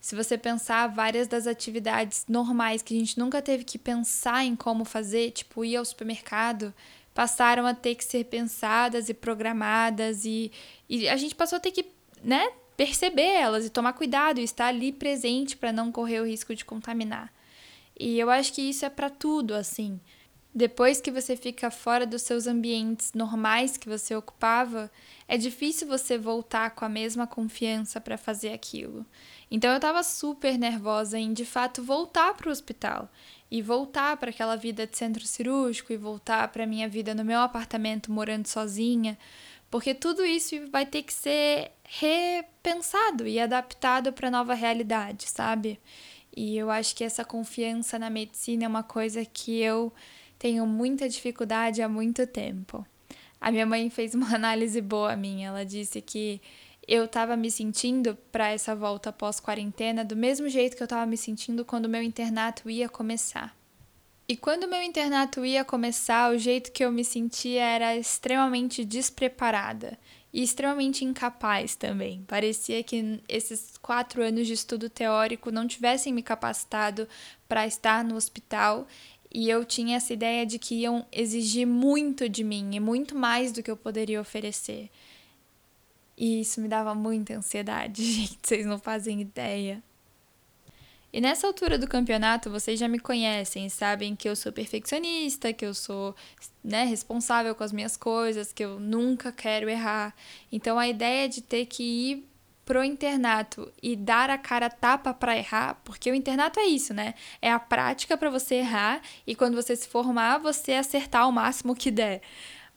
Se 0.00 0.16
você 0.16 0.36
pensar 0.36 0.88
várias 0.88 1.28
das 1.28 1.46
atividades 1.46 2.24
normais 2.28 2.82
que 2.82 2.92
a 2.92 2.98
gente 2.98 3.16
nunca 3.16 3.40
teve 3.40 3.62
que 3.62 3.78
pensar 3.78 4.44
em 4.44 4.56
como 4.56 4.84
fazer, 4.84 5.30
tipo 5.30 5.64
ir 5.64 5.76
ao 5.76 5.84
supermercado, 5.84 6.74
passaram 7.14 7.64
a 7.64 7.72
ter 7.72 7.94
que 7.94 8.04
ser 8.04 8.24
pensadas 8.24 9.08
e 9.08 9.14
programadas 9.14 10.24
e, 10.24 10.50
e 10.88 11.08
a 11.08 11.16
gente 11.16 11.36
passou 11.36 11.58
a 11.58 11.60
ter 11.60 11.70
que, 11.70 11.86
né, 12.24 12.50
perceber 12.76 13.22
elas 13.36 13.66
e 13.66 13.70
tomar 13.70 13.92
cuidado 13.92 14.40
e 14.40 14.42
estar 14.42 14.66
ali 14.66 14.90
presente 14.90 15.56
para 15.56 15.72
não 15.72 15.92
correr 15.92 16.18
o 16.18 16.26
risco 16.26 16.56
de 16.56 16.64
contaminar. 16.64 17.32
E 17.96 18.18
eu 18.18 18.28
acho 18.28 18.52
que 18.52 18.62
isso 18.62 18.84
é 18.84 18.90
para 18.90 19.08
tudo, 19.08 19.54
assim. 19.54 20.00
Depois 20.52 21.00
que 21.00 21.12
você 21.12 21.36
fica 21.36 21.70
fora 21.70 22.04
dos 22.04 22.22
seus 22.22 22.48
ambientes 22.48 23.12
normais 23.12 23.76
que 23.76 23.88
você 23.88 24.16
ocupava, 24.16 24.90
é 25.28 25.36
difícil 25.36 25.86
você 25.86 26.18
voltar 26.18 26.70
com 26.70 26.84
a 26.84 26.88
mesma 26.88 27.24
confiança 27.24 28.00
para 28.00 28.18
fazer 28.18 28.52
aquilo. 28.52 29.06
Então 29.48 29.70
eu 29.70 29.76
estava 29.76 30.02
super 30.02 30.58
nervosa 30.58 31.16
em 31.16 31.32
de 31.32 31.44
fato 31.44 31.84
voltar 31.84 32.34
para 32.34 32.48
o 32.48 32.52
hospital 32.52 33.08
e 33.48 33.62
voltar 33.62 34.16
para 34.16 34.30
aquela 34.30 34.56
vida 34.56 34.88
de 34.88 34.96
centro 34.96 35.24
cirúrgico 35.24 35.92
e 35.92 35.96
voltar 35.96 36.48
para 36.48 36.66
minha 36.66 36.88
vida 36.88 37.14
no 37.14 37.24
meu 37.24 37.38
apartamento 37.38 38.10
morando 38.10 38.48
sozinha, 38.48 39.16
porque 39.70 39.94
tudo 39.94 40.24
isso 40.24 40.56
vai 40.72 40.84
ter 40.84 41.04
que 41.04 41.12
ser 41.12 41.70
repensado 41.84 43.24
e 43.24 43.38
adaptado 43.38 44.12
para 44.12 44.26
a 44.26 44.32
nova 44.32 44.54
realidade, 44.54 45.28
sabe? 45.28 45.78
E 46.36 46.56
eu 46.56 46.70
acho 46.70 46.94
que 46.94 47.04
essa 47.04 47.24
confiança 47.24 47.98
na 48.00 48.10
medicina 48.10 48.64
é 48.64 48.68
uma 48.68 48.82
coisa 48.82 49.24
que 49.24 49.60
eu 49.60 49.92
tenho 50.40 50.66
muita 50.66 51.06
dificuldade 51.06 51.82
há 51.82 51.88
muito 51.88 52.26
tempo. 52.26 52.84
A 53.38 53.52
minha 53.52 53.66
mãe 53.66 53.90
fez 53.90 54.14
uma 54.14 54.32
análise 54.34 54.80
boa 54.80 55.14
minha. 55.14 55.48
Ela 55.48 55.64
disse 55.66 56.00
que 56.00 56.40
eu 56.88 57.04
estava 57.04 57.36
me 57.36 57.50
sentindo 57.50 58.16
para 58.32 58.48
essa 58.48 58.74
volta 58.74 59.12
pós-quarentena 59.12 60.02
do 60.02 60.16
mesmo 60.16 60.48
jeito 60.48 60.76
que 60.76 60.82
eu 60.82 60.86
estava 60.86 61.04
me 61.04 61.16
sentindo 61.18 61.62
quando 61.62 61.84
o 61.84 61.88
meu 61.90 62.02
internato 62.02 62.70
ia 62.70 62.88
começar. 62.88 63.54
E 64.26 64.34
quando 64.34 64.66
meu 64.66 64.82
internato 64.82 65.44
ia 65.44 65.62
começar, 65.62 66.32
o 66.32 66.38
jeito 66.38 66.72
que 66.72 66.84
eu 66.84 66.90
me 66.90 67.04
sentia 67.04 67.62
era 67.62 67.94
extremamente 67.94 68.82
despreparada 68.82 69.98
e 70.32 70.42
extremamente 70.42 71.04
incapaz 71.04 71.74
também. 71.74 72.24
Parecia 72.26 72.82
que 72.82 73.20
esses 73.28 73.76
quatro 73.76 74.22
anos 74.22 74.46
de 74.46 74.54
estudo 74.54 74.88
teórico 74.88 75.50
não 75.50 75.66
tivessem 75.66 76.14
me 76.14 76.22
capacitado 76.22 77.06
para 77.48 77.66
estar 77.66 78.02
no 78.04 78.14
hospital 78.14 78.86
e 79.32 79.48
eu 79.48 79.64
tinha 79.64 79.96
essa 79.96 80.12
ideia 80.12 80.44
de 80.44 80.58
que 80.58 80.74
iam 80.74 81.06
exigir 81.12 81.66
muito 81.66 82.28
de 82.28 82.42
mim 82.42 82.74
e 82.74 82.80
muito 82.80 83.14
mais 83.14 83.52
do 83.52 83.62
que 83.62 83.70
eu 83.70 83.76
poderia 83.76 84.20
oferecer. 84.20 84.90
E 86.16 86.40
isso 86.40 86.60
me 86.60 86.68
dava 86.68 86.94
muita 86.94 87.34
ansiedade, 87.34 88.02
gente, 88.04 88.38
vocês 88.42 88.66
não 88.66 88.78
fazem 88.78 89.20
ideia. 89.20 89.82
E 91.12 91.20
nessa 91.20 91.46
altura 91.46 91.76
do 91.76 91.88
campeonato, 91.88 92.50
vocês 92.50 92.78
já 92.78 92.86
me 92.86 92.98
conhecem, 92.98 93.68
sabem 93.68 94.14
que 94.14 94.28
eu 94.28 94.36
sou 94.36 94.52
perfeccionista, 94.52 95.52
que 95.52 95.66
eu 95.66 95.74
sou 95.74 96.14
né, 96.62 96.84
responsável 96.84 97.52
com 97.54 97.64
as 97.64 97.72
minhas 97.72 97.96
coisas, 97.96 98.52
que 98.52 98.64
eu 98.64 98.78
nunca 98.78 99.32
quero 99.32 99.68
errar. 99.68 100.14
Então 100.52 100.78
a 100.78 100.86
ideia 100.86 101.28
de 101.28 101.40
ter 101.40 101.66
que 101.66 101.82
ir 101.82 102.29
pro 102.70 102.84
internato 102.84 103.72
e 103.82 103.96
dar 103.96 104.30
a 104.30 104.38
cara 104.38 104.70
tapa 104.70 105.12
para 105.12 105.36
errar, 105.36 105.80
porque 105.84 106.08
o 106.08 106.14
internato 106.14 106.60
é 106.60 106.66
isso, 106.66 106.94
né? 106.94 107.14
É 107.42 107.50
a 107.50 107.58
prática 107.58 108.16
para 108.16 108.30
você 108.30 108.54
errar 108.54 109.02
e 109.26 109.34
quando 109.34 109.56
você 109.56 109.74
se 109.74 109.88
formar, 109.88 110.38
você 110.38 110.74
acertar 110.74 111.28
o 111.28 111.32
máximo 111.32 111.74
que 111.74 111.90
der. 111.90 112.22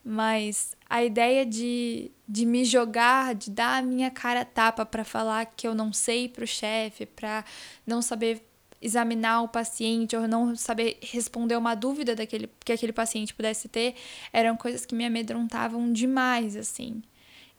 Mas 0.04 0.76
a 0.90 1.04
ideia 1.04 1.46
de, 1.46 2.10
de 2.28 2.44
me 2.44 2.66
jogar, 2.66 3.36
de 3.36 3.52
dar 3.52 3.78
a 3.78 3.82
minha 3.84 4.10
cara 4.10 4.44
tapa 4.44 4.84
para 4.84 5.04
falar 5.04 5.46
que 5.46 5.68
eu 5.68 5.76
não 5.76 5.94
sei 5.94 6.28
para 6.28 6.44
o 6.44 6.48
chefe, 6.48 7.06
para 7.06 7.46
não 7.86 8.02
saber 8.02 8.44
examinar 8.82 9.44
o 9.44 9.48
paciente 9.48 10.16
ou 10.16 10.28
não 10.28 10.56
saber 10.56 10.98
responder 11.04 11.56
uma 11.56 11.76
dúvida 11.76 12.16
daquele 12.16 12.50
que 12.66 12.72
aquele 12.72 12.94
paciente 12.94 13.32
pudesse 13.32 13.70
ter, 13.70 13.94
eram 14.34 14.58
coisas 14.58 14.88
que 14.88 14.96
me 14.96 15.06
amedrontavam 15.06 15.94
demais, 15.94 16.56
assim. 16.56 17.04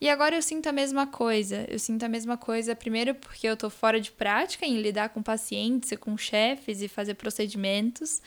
E 0.00 0.08
agora 0.08 0.36
eu 0.36 0.42
sinto 0.42 0.68
a 0.68 0.72
mesma 0.72 1.06
coisa. 1.06 1.64
Eu 1.68 1.78
sinto 1.78 2.02
a 2.04 2.08
mesma 2.08 2.36
coisa, 2.36 2.76
primeiro 2.76 3.14
porque 3.14 3.46
eu 3.46 3.56
tô 3.56 3.70
fora 3.70 4.00
de 4.00 4.10
prática 4.12 4.66
em 4.66 4.80
lidar 4.80 5.10
com 5.10 5.22
pacientes 5.22 5.92
e 5.92 5.96
com 5.96 6.16
chefes 6.16 6.82
e 6.82 6.88
fazer 6.88 7.14
procedimentos 7.14 8.20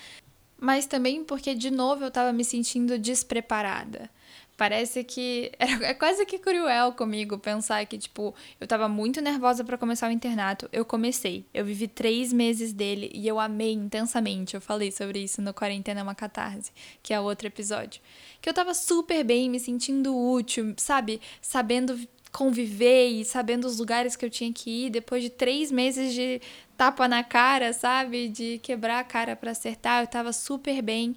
mas 0.59 0.85
também 0.87 1.23
porque 1.23 1.53
de 1.53 1.69
novo 1.69 2.03
eu 2.03 2.07
estava 2.07 2.33
me 2.33 2.43
sentindo 2.43 2.97
despreparada. 2.97 4.09
Parece 4.57 5.03
que. 5.03 5.51
É 5.87 5.93
quase 5.93 6.25
que 6.25 6.39
cruel 6.39 6.91
comigo 6.93 7.37
pensar 7.37 7.85
que, 7.85 7.97
tipo, 7.97 8.33
eu 8.59 8.67
tava 8.67 8.89
muito 8.89 9.21
nervosa 9.21 9.63
para 9.63 9.77
começar 9.77 10.09
o 10.09 10.11
internato. 10.11 10.67
Eu 10.73 10.83
comecei. 10.83 11.45
Eu 11.53 11.63
vivi 11.63 11.87
três 11.87 12.33
meses 12.33 12.73
dele 12.73 13.11
e 13.13 13.27
eu 13.27 13.39
amei 13.39 13.73
intensamente. 13.73 14.55
Eu 14.55 14.61
falei 14.61 14.91
sobre 14.91 15.19
isso 15.19 15.41
no 15.41 15.53
Quarentena 15.53 15.99
é 15.99 16.03
uma 16.03 16.15
Catarse, 16.15 16.71
que 17.03 17.13
é 17.13 17.19
outro 17.19 17.47
episódio. 17.47 18.01
Que 18.41 18.49
eu 18.49 18.53
tava 18.53 18.73
super 18.73 19.23
bem, 19.23 19.49
me 19.49 19.59
sentindo 19.59 20.17
útil, 20.17 20.73
sabe? 20.77 21.21
Sabendo 21.41 21.97
conviver 22.31 23.07
e 23.07 23.23
sabendo 23.23 23.65
os 23.65 23.77
lugares 23.77 24.15
que 24.15 24.25
eu 24.25 24.29
tinha 24.29 24.51
que 24.51 24.87
ir 24.87 24.89
depois 24.89 25.23
de 25.23 25.29
três 25.29 25.71
meses 25.71 26.13
de 26.13 26.41
tapa 26.75 27.07
na 27.07 27.23
cara, 27.23 27.71
sabe? 27.73 28.27
De 28.27 28.59
quebrar 28.59 28.99
a 28.99 29.03
cara 29.03 29.35
para 29.35 29.51
acertar. 29.51 30.03
Eu 30.03 30.07
tava 30.07 30.33
super 30.33 30.81
bem. 30.81 31.15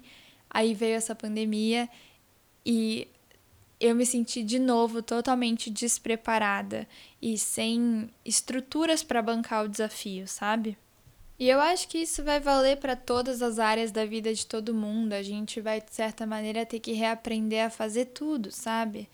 Aí 0.49 0.73
veio 0.73 0.95
essa 0.95 1.15
pandemia 1.15 1.89
e 2.65 3.07
eu 3.81 3.95
me 3.95 4.05
senti 4.05 4.43
de 4.43 4.59
novo 4.59 5.01
totalmente 5.01 5.71
despreparada 5.71 6.87
e 7.19 7.35
sem 7.35 8.11
estruturas 8.23 9.01
para 9.01 9.23
bancar 9.23 9.65
o 9.65 9.67
desafio, 9.67 10.27
sabe? 10.27 10.77
E 11.39 11.49
eu 11.49 11.59
acho 11.59 11.87
que 11.87 11.97
isso 11.97 12.23
vai 12.23 12.39
valer 12.39 12.77
para 12.77 12.95
todas 12.95 13.41
as 13.41 13.57
áreas 13.57 13.91
da 13.91 14.05
vida 14.05 14.31
de 14.31 14.45
todo 14.45 14.75
mundo. 14.75 15.13
A 15.13 15.23
gente 15.23 15.59
vai, 15.59 15.81
de 15.81 15.91
certa 15.91 16.27
maneira, 16.27 16.63
ter 16.63 16.79
que 16.79 16.91
reaprender 16.91 17.65
a 17.65 17.69
fazer 17.71 18.05
tudo, 18.05 18.51
sabe? 18.51 19.09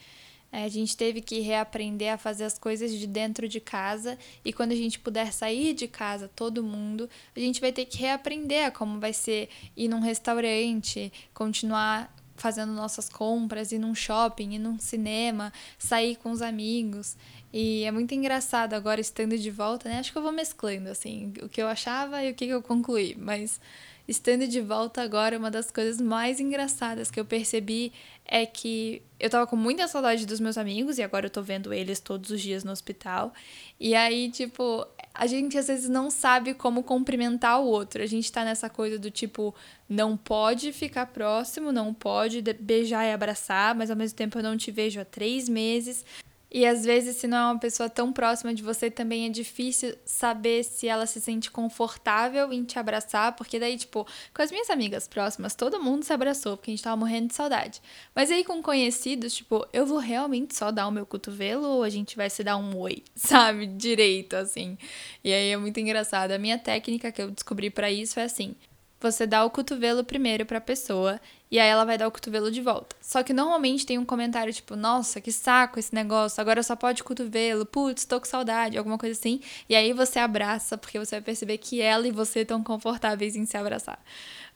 É, 0.52 0.66
a 0.66 0.70
gente 0.70 0.98
teve 0.98 1.22
que 1.22 1.40
reaprender 1.40 2.14
a 2.14 2.18
fazer 2.18 2.44
as 2.44 2.60
coisas 2.60 2.92
de 2.92 3.08
dentro 3.08 3.48
de 3.48 3.62
casa 3.62 4.18
e 4.44 4.52
quando 4.52 4.74
a 4.74 4.76
gente 4.76 5.00
puder 5.00 5.32
sair 5.32 5.74
de 5.74 5.88
casa, 5.88 6.30
todo 6.36 6.62
mundo, 6.62 7.10
a 7.34 7.40
gente 7.40 7.62
vai 7.62 7.72
ter 7.72 7.86
que 7.86 8.00
reaprender 8.00 8.66
a 8.66 8.72
como 8.72 9.00
vai 9.00 9.14
ser 9.14 9.48
ir 9.76 9.88
num 9.88 10.02
restaurante, 10.02 11.12
continuar 11.34 12.14
fazendo 12.38 12.72
nossas 12.72 13.10
compras, 13.10 13.72
ir 13.72 13.79
num 13.79 13.94
shopping, 13.94 14.56
ir 14.56 14.60
num 14.60 14.79
cinema, 14.79 15.51
sair 15.77 16.15
com 16.15 16.32
os 16.32 16.41
amigos. 16.41 17.17
E 17.51 17.84
é 17.84 17.91
muito 17.91 18.13
engraçado 18.13 18.74
agora 18.74 19.01
estando 19.01 19.38
de 19.38 19.51
volta, 19.51 19.89
né? 19.89 20.00
Acho 20.00 20.12
que 20.12 20.17
eu 20.17 20.22
vou 20.22 20.32
mesclando, 20.32 20.89
assim, 20.89 21.34
o 21.41 21.50
que 21.50 21.62
eu 21.62 21.67
achava 21.67 22.24
e 22.24 22.32
o 22.32 22.36
que 22.36 22.46
eu 22.46 22.62
concluí. 22.62 23.15
Mas 23.20 23.60
estando 24.08 24.48
de 24.48 24.62
volta 24.62 25.02
agora, 25.02 25.38
uma 25.38 25.52
das 25.52 25.70
coisas 25.70 26.00
mais 26.00 26.40
engraçadas 26.40 27.12
que 27.12 27.20
eu 27.20 27.26
percebi 27.26 27.92
é 28.26 28.46
que 28.46 29.02
eu 29.20 29.30
tava 29.30 29.48
com 29.48 29.56
muita 29.56 29.88
saudade 29.88 30.26
dos 30.26 30.40
meus 30.40 30.58
amigos 30.58 30.98
e 30.98 31.04
agora 31.04 31.26
eu 31.26 31.30
tô 31.30 31.42
vendo 31.42 31.74
eles 31.74 32.00
todos 32.00 32.30
os 32.30 32.42
dias 32.42 32.64
no 32.64 32.72
hospital. 32.72 33.34
E 33.80 33.96
aí, 33.96 34.30
tipo, 34.30 34.86
a 35.14 35.26
gente 35.26 35.58
às 35.58 35.68
vezes 35.68 35.90
não 35.90 36.12
sabe 36.12 36.54
como 36.54 36.84
cumprimentar 36.84 37.60
o 37.60 37.66
outro. 37.66 38.02
A 38.02 38.06
gente 38.06 38.32
tá 38.32 38.46
nessa 38.46 38.70
coisa 38.70 39.00
do 39.00 39.10
tipo, 39.10 39.56
não 39.90 40.16
pode 40.16 40.72
ficar 40.72 41.08
próximo, 41.08 41.72
não 41.72 41.94
pode 41.94 42.42
beijar 42.60 43.06
e 43.06 43.12
abraçar, 43.12 43.74
mas 43.74 43.90
ao 43.90 43.98
mesmo 43.98 44.16
tempo 44.16 44.38
eu 44.38 44.44
não 44.44 44.56
te 44.56 44.72
vejo 44.72 45.00
há 45.00 45.06
três 45.06 45.50
meses. 45.50 46.06
E 46.50 46.66
às 46.66 46.86
vezes, 46.86 47.18
se 47.18 47.27
não 47.27 47.38
é 47.38 47.46
uma 47.51 47.60
pessoa 47.60 47.89
tão 47.89 48.13
próxima 48.13 48.54
de 48.54 48.63
você, 48.63 48.89
também 48.89 49.25
é 49.25 49.30
difícil 49.30 49.96
saber 50.06 50.63
se 50.63 50.88
ela 50.88 51.06
se 51.06 51.20
sente 51.20 51.51
confortável 51.51 52.54
em 52.54 52.63
te 52.63 52.80
abraçar, 52.80 53.36
porque 53.36 53.60
daí, 53.60 53.77
tipo, 53.77 54.08
com 54.34 54.42
as 54.42 54.50
minhas 54.50 54.70
amigas 54.70 55.08
próximas, 55.08 55.56
todo 55.56 55.82
mundo 55.82 56.04
se 56.04 56.13
abraçou, 56.13 56.56
porque 56.56 56.72
a 56.72 56.74
gente 56.74 56.84
tava 56.84 56.96
morrendo 56.96 57.27
de 57.27 57.36
saudade. 57.36 57.82
Mas 58.16 58.32
aí 58.32 58.44
com 58.44 58.62
conhecidos, 58.62 59.34
tipo, 59.34 59.68
eu 59.74 59.86
vou 59.86 59.98
realmente 59.98 60.56
só 60.56 60.72
dar 60.72 60.88
o 60.88 60.92
meu 60.92 61.06
cotovelo 61.06 61.68
ou 61.68 61.84
a 61.84 61.89
gente 61.89 62.16
vai 62.16 62.30
se 62.30 62.44
dar 62.44 62.58
um 62.58 62.77
oi, 62.77 63.04
sabe? 63.16 63.68
Direito, 63.68 64.36
assim. 64.36 64.77
E 65.24 65.34
aí 65.34 65.50
é 65.50 65.58
muito 65.58 65.80
engraçado. 65.80 66.32
A 66.32 66.38
minha 66.38 66.58
técnica 66.58 67.12
que 67.12 67.22
eu 67.22 67.30
descobri 67.30 67.70
para 67.70 67.92
isso 67.92 68.20
é 68.20 68.24
assim: 68.24 68.56
você 69.00 69.27
dá 69.27 69.46
o 69.46 69.50
cotovelo 69.50 70.04
primeiro 70.04 70.46
para 70.46 70.58
a 70.58 70.62
pessoa 70.62 71.20
e 71.50 71.60
aí 71.60 71.70
ela 71.70 71.86
vai 71.86 71.98
dar 71.98 72.08
o 72.08 72.12
cotovelo 72.12 72.51
de 72.51 72.62
volta. 72.62 72.96
Só 73.00 73.24
que 73.24 73.32
normalmente 73.32 73.86
tem 73.86 73.98
um 73.98 74.06
comentário 74.06 74.51
tipo, 74.51 74.75
nossa, 74.75 75.22
que 75.22 75.32
saco 75.32 75.80
esse 75.80 75.94
negócio, 75.94 76.42
agora 76.42 76.62
só 76.62 76.75
pode 76.75 77.04
cotovelo, 77.04 77.66
putz, 77.66 78.06
tô 78.06 78.20
com 78.20 78.25
saudade, 78.25 78.77
alguma 78.77 78.98
coisa 78.98 79.18
assim. 79.18 79.39
E 79.70 79.75
aí 79.75 79.94
você 79.94 80.20
abraça, 80.20 80.77
porque 80.77 81.00
você 81.00 81.16
vai 81.16 81.22
perceber 81.22 81.58
que 81.58 81.82
ela 81.82 82.08
e 82.08 82.12
você 82.12 82.42
estão 82.42 82.63
confortáveis 82.63 83.36
em 83.36 83.46
se 83.46 83.56
abraçar. 83.56 84.04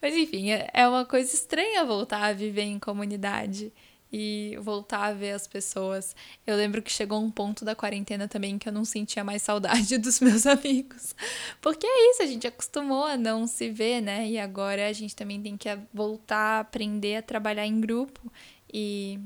Mas 0.02 0.16
enfim, 0.16 0.52
é, 0.52 0.70
é 0.74 0.88
uma 0.88 1.06
coisa 1.06 1.34
estranha 1.34 1.86
voltar 1.86 2.24
a 2.24 2.34
viver 2.34 2.64
em 2.64 2.80
comunidade 2.80 3.72
e 4.12 4.58
voltar 4.60 5.06
a 5.06 5.14
ver 5.14 5.32
as 5.32 5.48
pessoas. 5.48 6.16
Eu 6.46 6.58
lembro 6.58 6.82
que 6.82 6.92
chegou 6.92 7.22
um 7.22 7.32
ponto 7.32 7.64
da 7.64 7.74
quarentena 7.74 8.28
também 8.28 8.58
que 8.58 8.68
eu 8.68 8.74
não 8.74 8.84
sentia 8.84 9.24
mais 9.24 9.42
saudade 9.42 9.98
dos 10.00 10.20
meus 10.20 10.46
amigos. 10.46 11.16
Porque 11.62 11.88
é 11.88 12.12
isso, 12.12 12.24
a 12.24 12.26
gente 12.26 12.46
acostumou 12.46 13.06
a 13.06 13.16
não 13.16 13.48
se 13.48 13.70
ver, 13.70 14.02
né? 14.02 14.28
E 14.28 14.38
agora 14.38 14.88
a 14.88 14.94
gente 14.94 15.16
também 15.16 15.42
tem 15.42 15.56
que 15.56 15.70
voltar 15.94 16.58
a 16.58 16.60
aprender 16.60 17.18
a 17.18 17.22
trabalhar 17.22 17.66
em 17.66 17.80
grupo 17.80 18.32
e 18.74 19.18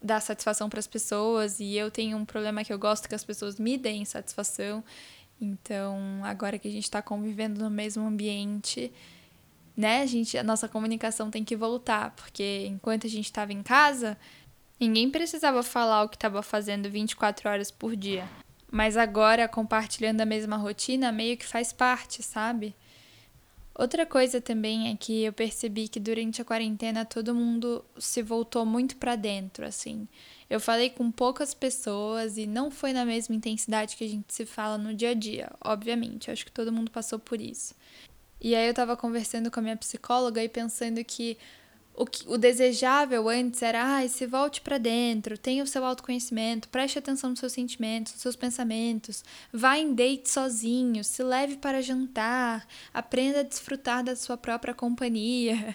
dar 0.00 0.20
satisfação 0.20 0.68
para 0.68 0.78
as 0.78 0.86
pessoas. 0.86 1.58
E 1.58 1.74
eu 1.76 1.90
tenho 1.90 2.16
um 2.16 2.24
problema 2.24 2.62
que 2.62 2.72
eu 2.72 2.78
gosto 2.78 3.08
que 3.08 3.14
as 3.14 3.24
pessoas 3.24 3.58
me 3.58 3.76
deem 3.76 4.04
satisfação. 4.04 4.84
Então, 5.40 5.98
agora 6.22 6.58
que 6.58 6.68
a 6.68 6.70
gente 6.70 6.84
está 6.84 7.02
convivendo 7.02 7.60
no 7.60 7.70
mesmo 7.70 8.06
ambiente, 8.06 8.92
né, 9.76 10.02
a 10.02 10.06
gente, 10.06 10.38
a 10.38 10.42
nossa 10.42 10.68
comunicação 10.68 11.30
tem 11.30 11.44
que 11.44 11.56
voltar, 11.56 12.10
porque 12.12 12.66
enquanto 12.68 13.06
a 13.06 13.10
gente 13.10 13.26
estava 13.26 13.52
em 13.52 13.62
casa, 13.62 14.16
ninguém 14.78 15.10
precisava 15.10 15.62
falar 15.62 16.04
o 16.04 16.08
que 16.08 16.16
estava 16.16 16.42
fazendo 16.42 16.88
24 16.88 17.48
horas 17.48 17.70
por 17.70 17.96
dia. 17.96 18.28
Mas 18.70 18.96
agora, 18.96 19.48
compartilhando 19.48 20.20
a 20.20 20.26
mesma 20.26 20.56
rotina, 20.56 21.12
meio 21.12 21.36
que 21.36 21.46
faz 21.46 21.72
parte, 21.72 22.22
sabe? 22.22 22.74
Outra 23.76 24.06
coisa 24.06 24.40
também 24.40 24.90
é 24.90 24.96
que 24.96 25.24
eu 25.24 25.32
percebi 25.32 25.88
que 25.88 25.98
durante 25.98 26.40
a 26.40 26.44
quarentena 26.44 27.04
todo 27.04 27.34
mundo 27.34 27.84
se 27.98 28.22
voltou 28.22 28.64
muito 28.64 28.96
para 28.96 29.16
dentro, 29.16 29.66
assim. 29.66 30.06
Eu 30.48 30.60
falei 30.60 30.90
com 30.90 31.10
poucas 31.10 31.52
pessoas 31.52 32.36
e 32.36 32.46
não 32.46 32.70
foi 32.70 32.92
na 32.92 33.04
mesma 33.04 33.34
intensidade 33.34 33.96
que 33.96 34.04
a 34.04 34.08
gente 34.08 34.32
se 34.32 34.46
fala 34.46 34.78
no 34.78 34.94
dia 34.94 35.10
a 35.10 35.14
dia, 35.14 35.50
obviamente. 35.60 36.30
Acho 36.30 36.44
que 36.44 36.52
todo 36.52 36.72
mundo 36.72 36.92
passou 36.92 37.18
por 37.18 37.40
isso. 37.40 37.74
E 38.44 38.54
aí 38.54 38.66
eu 38.66 38.74
tava 38.74 38.94
conversando 38.94 39.50
com 39.50 39.58
a 39.58 39.62
minha 39.62 39.74
psicóloga 39.74 40.44
e 40.44 40.50
pensando 40.50 41.02
que 41.02 41.38
o, 41.94 42.04
que, 42.04 42.28
o 42.28 42.36
desejável 42.36 43.26
antes 43.30 43.62
era, 43.62 43.96
ah, 43.96 44.06
se 44.06 44.26
volte 44.26 44.60
para 44.60 44.76
dentro, 44.76 45.38
tenha 45.38 45.64
o 45.64 45.66
seu 45.66 45.82
autoconhecimento, 45.82 46.68
preste 46.68 46.98
atenção 46.98 47.30
nos 47.30 47.38
seus 47.38 47.52
sentimentos, 47.52 48.12
nos 48.12 48.20
seus 48.20 48.36
pensamentos, 48.36 49.24
vá 49.50 49.78
em 49.78 49.94
date 49.94 50.28
sozinho, 50.28 51.02
se 51.02 51.22
leve 51.22 51.56
para 51.56 51.80
jantar, 51.80 52.68
aprenda 52.92 53.40
a 53.40 53.44
desfrutar 53.44 54.04
da 54.04 54.14
sua 54.14 54.36
própria 54.36 54.74
companhia. 54.74 55.74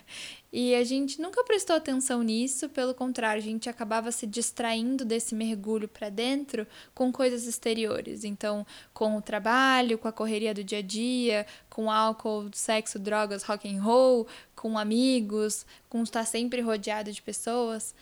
E 0.52 0.74
a 0.74 0.84
gente 0.84 1.22
nunca 1.22 1.44
prestou 1.44 1.76
atenção 1.76 2.24
nisso, 2.24 2.70
pelo 2.70 2.96
contrário, 2.96 3.40
a 3.40 3.46
gente 3.46 3.70
acabava 3.70 4.12
se 4.12 4.26
distraindo 4.26 5.06
desse 5.06 5.36
mergulho 5.36 5.88
para 5.88 6.10
dentro 6.10 6.66
com 6.94 7.12
coisas 7.12 7.46
exteriores. 7.46 8.24
Então, 8.24 8.66
com 8.92 9.16
o 9.16 9.22
trabalho, 9.22 10.00
com 10.00 10.08
a 10.08 10.12
correria 10.12 10.54
do 10.54 10.64
dia 10.64 10.80
a 10.80 10.82
dia, 10.82 11.46
com 11.70 11.92
álcool, 11.92 12.50
sexo, 12.52 12.98
drogas, 12.98 13.44
rock 13.44 13.70
and 13.70 13.82
roll, 13.82 14.28
com 14.56 14.78
amigos, 14.78 15.68
com 15.88 16.02
estar 16.02 16.26
sempre 16.26 16.62
rodeado 16.62 17.12
de 17.12 17.22
pessoas, 17.22 17.94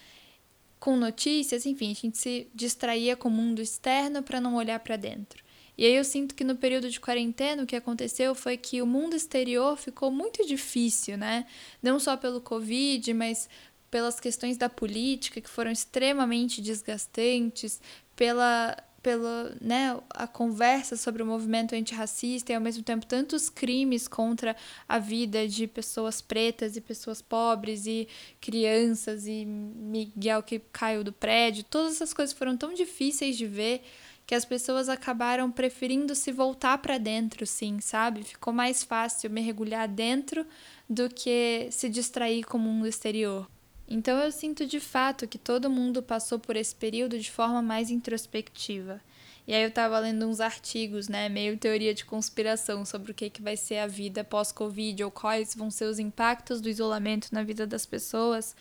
com 0.79 0.95
notícias, 0.95 1.65
enfim, 1.65 1.91
a 1.91 1.95
gente 1.95 2.17
se 2.17 2.47
distraía 2.53 3.17
com 3.17 3.27
o 3.27 3.31
mundo 3.31 3.61
externo 3.61 4.23
para 4.23 4.39
não 4.39 4.55
olhar 4.55 4.79
para 4.79 4.95
dentro. 4.95 5.43
E 5.77 5.85
aí 5.85 5.93
eu 5.93 6.03
sinto 6.03 6.33
que 6.33 6.43
no 6.43 6.55
período 6.55 6.89
de 6.89 6.99
quarentena 6.99 7.63
o 7.63 7.67
que 7.67 7.75
aconteceu 7.75 8.33
foi 8.33 8.57
que 8.57 8.81
o 8.81 8.87
mundo 8.87 9.15
exterior 9.15 9.77
ficou 9.77 10.09
muito 10.09 10.45
difícil, 10.45 11.17
né? 11.17 11.45
Não 11.83 11.99
só 11.99 12.17
pelo 12.17 12.41
Covid, 12.41 13.13
mas 13.13 13.47
pelas 13.91 14.19
questões 14.19 14.57
da 14.57 14.69
política 14.69 15.39
que 15.39 15.49
foram 15.49 15.71
extremamente 15.71 16.61
desgastantes, 16.61 17.79
pela 18.15 18.75
pela 19.07 19.55
né, 19.61 19.97
a 20.09 20.27
conversa 20.27 20.97
sobre 20.97 21.23
o 21.23 21.25
movimento 21.25 21.73
antirracista 21.73 22.51
e 22.51 22.55
ao 22.55 22.59
mesmo 22.59 22.83
tempo 22.83 23.05
tantos 23.05 23.49
crimes 23.49 24.05
contra 24.05 24.53
a 24.85 24.99
vida 24.99 25.47
de 25.47 25.65
pessoas 25.65 26.19
pretas 26.19 26.75
e 26.75 26.81
pessoas 26.81 27.21
pobres 27.21 27.85
e 27.85 28.05
crianças 28.41 29.25
e 29.25 29.45
Miguel 29.45 30.43
que 30.43 30.59
caiu 30.73 31.05
do 31.05 31.13
prédio, 31.13 31.63
todas 31.63 31.93
essas 31.93 32.13
coisas 32.13 32.35
foram 32.35 32.57
tão 32.57 32.73
difíceis 32.73 33.37
de 33.37 33.45
ver 33.45 33.81
que 34.27 34.35
as 34.35 34.43
pessoas 34.43 34.89
acabaram 34.89 35.49
preferindo 35.49 36.13
se 36.13 36.33
voltar 36.33 36.77
para 36.79 36.97
dentro, 36.97 37.47
sim, 37.47 37.79
sabe? 37.79 38.25
Ficou 38.25 38.53
mais 38.53 38.83
fácil 38.83 39.29
mergulhar 39.29 39.87
dentro 39.87 40.45
do 40.87 41.09
que 41.09 41.69
se 41.71 41.87
distrair 41.87 42.43
com 42.43 42.57
o 42.57 42.61
mundo 42.61 42.85
exterior. 42.85 43.49
Então 43.87 44.19
eu 44.19 44.29
sinto 44.29 44.65
de 44.65 44.81
fato 44.81 45.29
que 45.29 45.37
todo 45.37 45.69
mundo 45.69 46.03
passou 46.03 46.37
por 46.37 46.57
esse 46.57 46.75
período 46.75 47.17
de 47.17 47.31
forma 47.31 47.61
mais 47.61 47.89
introspectiva. 47.89 48.99
E 49.47 49.53
aí 49.53 49.63
eu 49.63 49.71
tava 49.71 49.97
lendo 49.97 50.27
uns 50.27 50.41
artigos, 50.41 51.07
né, 51.07 51.29
meio 51.29 51.57
teoria 51.57 51.93
de 51.93 52.03
conspiração 52.03 52.83
sobre 52.83 53.13
o 53.13 53.15
que, 53.15 53.29
que 53.29 53.41
vai 53.41 53.55
ser 53.55 53.77
a 53.77 53.87
vida 53.87 54.25
pós-Covid 54.25 55.05
ou 55.05 55.09
quais 55.09 55.55
vão 55.55 55.71
ser 55.71 55.85
os 55.85 55.99
impactos 55.99 56.59
do 56.59 56.67
isolamento 56.67 57.29
na 57.31 57.43
vida 57.43 57.65
das 57.65 57.85
pessoas. 57.85 58.53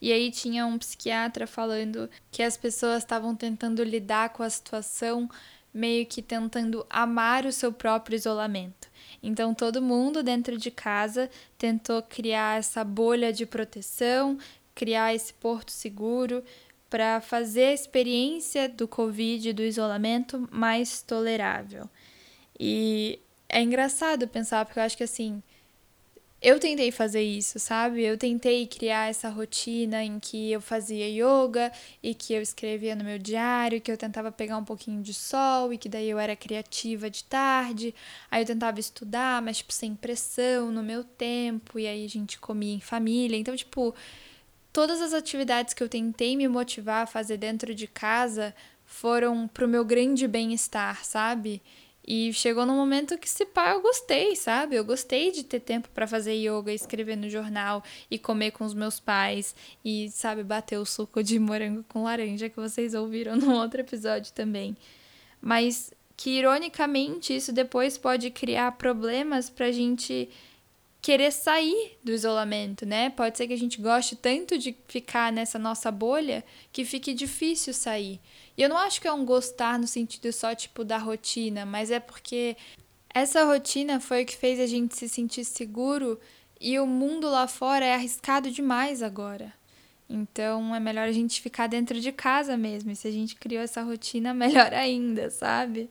E 0.00 0.12
aí 0.12 0.30
tinha 0.30 0.66
um 0.66 0.78
psiquiatra 0.78 1.46
falando 1.46 2.08
que 2.30 2.42
as 2.42 2.56
pessoas 2.56 2.98
estavam 2.98 3.34
tentando 3.34 3.82
lidar 3.82 4.30
com 4.30 4.42
a 4.42 4.50
situação 4.50 5.28
meio 5.72 6.06
que 6.06 6.22
tentando 6.22 6.86
amar 6.88 7.44
o 7.44 7.52
seu 7.52 7.72
próprio 7.72 8.16
isolamento. 8.16 8.88
Então 9.22 9.54
todo 9.54 9.82
mundo 9.82 10.22
dentro 10.22 10.56
de 10.56 10.70
casa 10.70 11.30
tentou 11.58 12.02
criar 12.02 12.58
essa 12.58 12.82
bolha 12.82 13.32
de 13.32 13.44
proteção, 13.44 14.38
criar 14.74 15.14
esse 15.14 15.34
porto 15.34 15.70
seguro 15.70 16.42
para 16.88 17.20
fazer 17.20 17.66
a 17.66 17.72
experiência 17.74 18.68
do 18.68 18.88
Covid, 18.88 19.52
do 19.52 19.62
isolamento, 19.62 20.48
mais 20.50 21.02
tolerável. 21.02 21.90
E 22.58 23.18
é 23.48 23.60
engraçado 23.62 24.28
pensar, 24.28 24.64
porque 24.64 24.78
eu 24.78 24.84
acho 24.84 24.96
que 24.96 25.04
assim, 25.04 25.42
eu 26.40 26.60
tentei 26.60 26.90
fazer 26.92 27.22
isso, 27.22 27.58
sabe? 27.58 28.02
Eu 28.02 28.18
tentei 28.18 28.66
criar 28.66 29.08
essa 29.08 29.28
rotina 29.28 30.04
em 30.04 30.20
que 30.20 30.52
eu 30.52 30.60
fazia 30.60 31.08
yoga 31.08 31.72
e 32.02 32.14
que 32.14 32.34
eu 32.34 32.42
escrevia 32.42 32.94
no 32.94 33.02
meu 33.02 33.18
diário, 33.18 33.80
que 33.80 33.90
eu 33.90 33.96
tentava 33.96 34.30
pegar 34.30 34.58
um 34.58 34.64
pouquinho 34.64 35.02
de 35.02 35.14
sol 35.14 35.72
e 35.72 35.78
que 35.78 35.88
daí 35.88 36.08
eu 36.10 36.18
era 36.18 36.36
criativa 36.36 37.08
de 37.08 37.24
tarde. 37.24 37.94
Aí 38.30 38.42
eu 38.42 38.46
tentava 38.46 38.78
estudar, 38.78 39.40
mas 39.40 39.58
tipo 39.58 39.72
sem 39.72 39.94
pressão, 39.94 40.70
no 40.70 40.82
meu 40.82 41.02
tempo, 41.02 41.78
e 41.78 41.86
aí 41.86 42.04
a 42.04 42.08
gente 42.08 42.38
comia 42.38 42.74
em 42.74 42.80
família. 42.80 43.36
Então, 43.36 43.56
tipo, 43.56 43.94
todas 44.72 45.00
as 45.00 45.14
atividades 45.14 45.72
que 45.72 45.82
eu 45.82 45.88
tentei 45.88 46.36
me 46.36 46.46
motivar 46.48 47.04
a 47.04 47.06
fazer 47.06 47.38
dentro 47.38 47.74
de 47.74 47.86
casa 47.86 48.54
foram 48.84 49.48
pro 49.48 49.66
meu 49.66 49.84
grande 49.84 50.28
bem-estar, 50.28 51.04
sabe? 51.04 51.62
E 52.06 52.32
chegou 52.32 52.64
no 52.64 52.74
momento 52.74 53.18
que 53.18 53.28
se 53.28 53.44
pá, 53.44 53.70
eu 53.70 53.82
gostei, 53.82 54.36
sabe? 54.36 54.76
Eu 54.76 54.84
gostei 54.84 55.32
de 55.32 55.42
ter 55.42 55.58
tempo 55.58 55.88
para 55.92 56.06
fazer 56.06 56.34
yoga, 56.34 56.72
escrever 56.72 57.16
no 57.16 57.28
jornal 57.28 57.82
e 58.08 58.16
comer 58.16 58.52
com 58.52 58.64
os 58.64 58.74
meus 58.74 59.00
pais 59.00 59.56
e, 59.84 60.08
sabe, 60.10 60.44
bater 60.44 60.78
o 60.78 60.86
suco 60.86 61.22
de 61.22 61.38
morango 61.38 61.84
com 61.88 62.04
laranja 62.04 62.48
que 62.48 62.56
vocês 62.56 62.94
ouviram 62.94 63.34
no 63.34 63.54
outro 63.54 63.80
episódio 63.80 64.32
também. 64.32 64.76
Mas 65.40 65.92
que 66.16 66.30
ironicamente 66.30 67.34
isso 67.34 67.52
depois 67.52 67.98
pode 67.98 68.30
criar 68.30 68.72
problemas 68.72 69.50
pra 69.50 69.72
gente 69.72 70.28
querer 71.02 71.30
sair 71.30 71.98
do 72.02 72.10
isolamento, 72.10 72.86
né? 72.86 73.10
Pode 73.10 73.36
ser 73.36 73.46
que 73.46 73.52
a 73.52 73.58
gente 73.58 73.80
goste 73.80 74.16
tanto 74.16 74.58
de 74.58 74.74
ficar 74.88 75.32
nessa 75.32 75.58
nossa 75.58 75.90
bolha 75.90 76.44
que 76.72 76.84
fique 76.84 77.14
difícil 77.14 77.72
sair. 77.72 78.20
E 78.56 78.62
eu 78.62 78.68
não 78.68 78.78
acho 78.78 79.00
que 79.00 79.08
é 79.08 79.12
um 79.12 79.24
gostar 79.24 79.78
no 79.78 79.86
sentido 79.86 80.32
só 80.32 80.54
tipo 80.54 80.84
da 80.84 80.96
rotina, 80.98 81.66
mas 81.66 81.90
é 81.90 82.00
porque 82.00 82.56
essa 83.12 83.44
rotina 83.44 84.00
foi 84.00 84.22
o 84.22 84.26
que 84.26 84.36
fez 84.36 84.58
a 84.58 84.66
gente 84.66 84.96
se 84.96 85.08
sentir 85.08 85.44
seguro 85.44 86.18
e 86.60 86.78
o 86.78 86.86
mundo 86.86 87.28
lá 87.28 87.46
fora 87.46 87.84
é 87.84 87.94
arriscado 87.94 88.50
demais 88.50 89.02
agora. 89.02 89.52
Então 90.08 90.74
é 90.74 90.80
melhor 90.80 91.08
a 91.08 91.12
gente 91.12 91.40
ficar 91.40 91.66
dentro 91.66 92.00
de 92.00 92.12
casa 92.12 92.56
mesmo. 92.56 92.90
E 92.90 92.96
se 92.96 93.08
a 93.08 93.10
gente 93.10 93.36
criou 93.36 93.62
essa 93.62 93.82
rotina, 93.82 94.32
melhor 94.34 94.72
ainda, 94.72 95.30
sabe? 95.30 95.90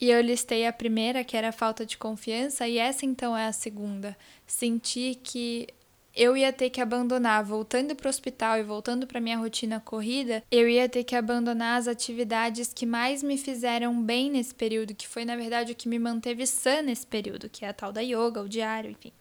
E 0.00 0.10
eu 0.10 0.20
listei 0.20 0.66
a 0.66 0.72
primeira, 0.72 1.24
que 1.24 1.36
era 1.36 1.48
a 1.48 1.52
falta 1.52 1.86
de 1.86 1.96
confiança, 1.96 2.66
e 2.66 2.78
essa 2.78 3.06
então 3.06 3.36
é 3.36 3.46
a 3.46 3.52
segunda. 3.52 4.16
Senti 4.46 5.18
que 5.22 5.68
eu 6.14 6.36
ia 6.36 6.52
ter 6.52 6.70
que 6.70 6.80
abandonar, 6.80 7.44
voltando 7.44 7.94
para 7.96 8.06
o 8.06 8.10
hospital 8.10 8.58
e 8.58 8.62
voltando 8.62 9.06
para 9.06 9.20
minha 9.20 9.36
rotina 9.36 9.80
corrida, 9.80 10.44
eu 10.50 10.68
ia 10.68 10.88
ter 10.88 11.04
que 11.04 11.16
abandonar 11.16 11.78
as 11.78 11.88
atividades 11.88 12.72
que 12.72 12.86
mais 12.86 13.22
me 13.22 13.36
fizeram 13.36 14.00
bem 14.02 14.30
nesse 14.30 14.54
período, 14.54 14.94
que 14.94 15.08
foi 15.08 15.24
na 15.24 15.34
verdade 15.34 15.72
o 15.72 15.74
que 15.74 15.88
me 15.88 15.98
manteve 15.98 16.46
sã 16.46 16.82
nesse 16.82 17.06
período, 17.06 17.48
que 17.48 17.64
é 17.64 17.68
a 17.68 17.72
tal 17.72 17.92
da 17.92 18.00
yoga, 18.00 18.40
o 18.42 18.48
diário, 18.48 18.90
enfim. 18.90 19.12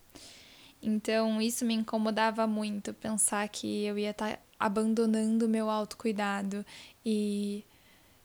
Então, 0.81 1.41
isso 1.41 1.65
me 1.65 1.73
incomodava 1.73 2.45
muito, 2.45 2.93
pensar 2.93 3.47
que 3.47 3.85
eu 3.85 3.97
ia 3.97 4.11
estar 4.11 4.33
tá 4.33 4.39
abandonando 4.59 5.45
o 5.45 5.49
meu 5.49 5.69
autocuidado 5.69 6.65
e 7.05 7.65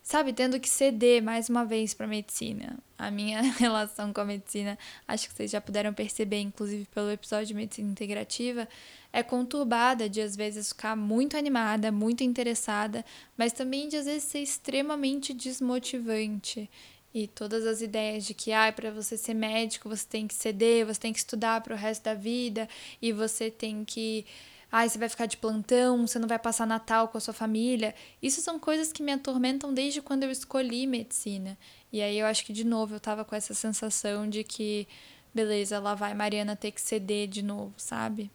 sabe, 0.09 0.33
tendo 0.33 0.59
que 0.59 0.71
ceder 0.71 1.23
mais 1.23 1.51
uma 1.51 1.67
vez 1.67 1.93
para 1.93 2.07
medicina. 2.07 2.79
A 2.97 3.11
minha 3.11 3.43
relação 3.61 4.11
com 4.11 4.23
a 4.23 4.25
medicina, 4.25 4.79
acho 5.07 5.29
que 5.29 5.35
vocês 5.35 5.51
já 5.51 5.61
puderam 5.61 5.93
perceber, 5.93 6.41
inclusive 6.41 6.87
pelo 6.87 7.11
episódio 7.11 7.49
de 7.49 7.55
medicina 7.55 7.91
integrativa, 7.91 8.67
é 9.13 9.23
conturbada 9.23 10.09
de 10.09 10.23
às 10.23 10.35
vezes 10.35 10.71
ficar 10.71 10.97
muito 10.97 11.37
animada, 11.37 11.93
muito 11.93 12.25
interessada, 12.25 13.05
mas 13.37 13.53
também 13.53 13.87
de 13.87 13.99
às 13.99 14.07
vezes 14.07 14.25
ser 14.25 14.39
extremamente 14.39 15.35
desmotivante. 15.35 16.71
E 17.13 17.27
todas 17.27 17.67
as 17.67 17.83
ideias 17.83 18.25
de 18.25 18.33
que, 18.33 18.51
ah, 18.51 18.73
para 18.73 18.91
você 18.91 19.15
ser 19.15 19.35
médico, 19.35 19.91
você 19.91 20.07
tem 20.09 20.27
que 20.27 20.35
ceder, 20.35 20.87
você 20.87 21.01
tem 21.01 21.13
que 21.13 21.19
estudar 21.19 21.61
para 21.61 21.75
o 21.75 21.77
resto 21.77 22.05
da 22.05 22.15
vida 22.15 22.67
e 23.03 23.13
você 23.13 23.51
tem 23.51 23.85
que 23.85 24.25
ai, 24.71 24.89
você 24.89 24.99
vai 24.99 25.09
ficar 25.09 25.27
de 25.27 25.37
plantão, 25.37 26.07
você 26.07 26.19
não 26.19 26.29
vai 26.29 26.39
passar 26.39 26.67
Natal 26.67 27.09
com 27.09 27.17
a 27.17 27.21
sua 27.21 27.35
família. 27.35 27.95
Isso 28.23 28.41
são 28.41 28.59
coisas 28.59 28.93
que 28.93 29.03
me 29.03 29.13
atormentam 29.13 29.73
desde 29.73 30.03
quando 30.03 30.25
eu 30.25 30.31
escolhi 30.31 30.87
medicina. 30.87 31.57
E 31.93 32.03
aí 32.03 32.19
eu 32.19 32.27
acho 32.27 32.45
que 32.45 32.53
de 32.53 32.65
novo 32.65 32.95
eu 32.95 33.01
tava 33.01 33.25
com 33.25 33.35
essa 33.35 33.55
sensação 33.55 34.29
de 34.29 34.45
que, 34.45 34.87
beleza, 35.35 35.79
lá 35.79 35.95
vai 35.95 36.13
Mariana 36.15 36.55
ter 36.55 36.71
que 36.71 36.81
ceder 36.81 37.29
de 37.29 37.43
novo, 37.43 37.73
sabe? 37.79 38.31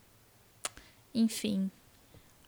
Enfim. 1.13 1.69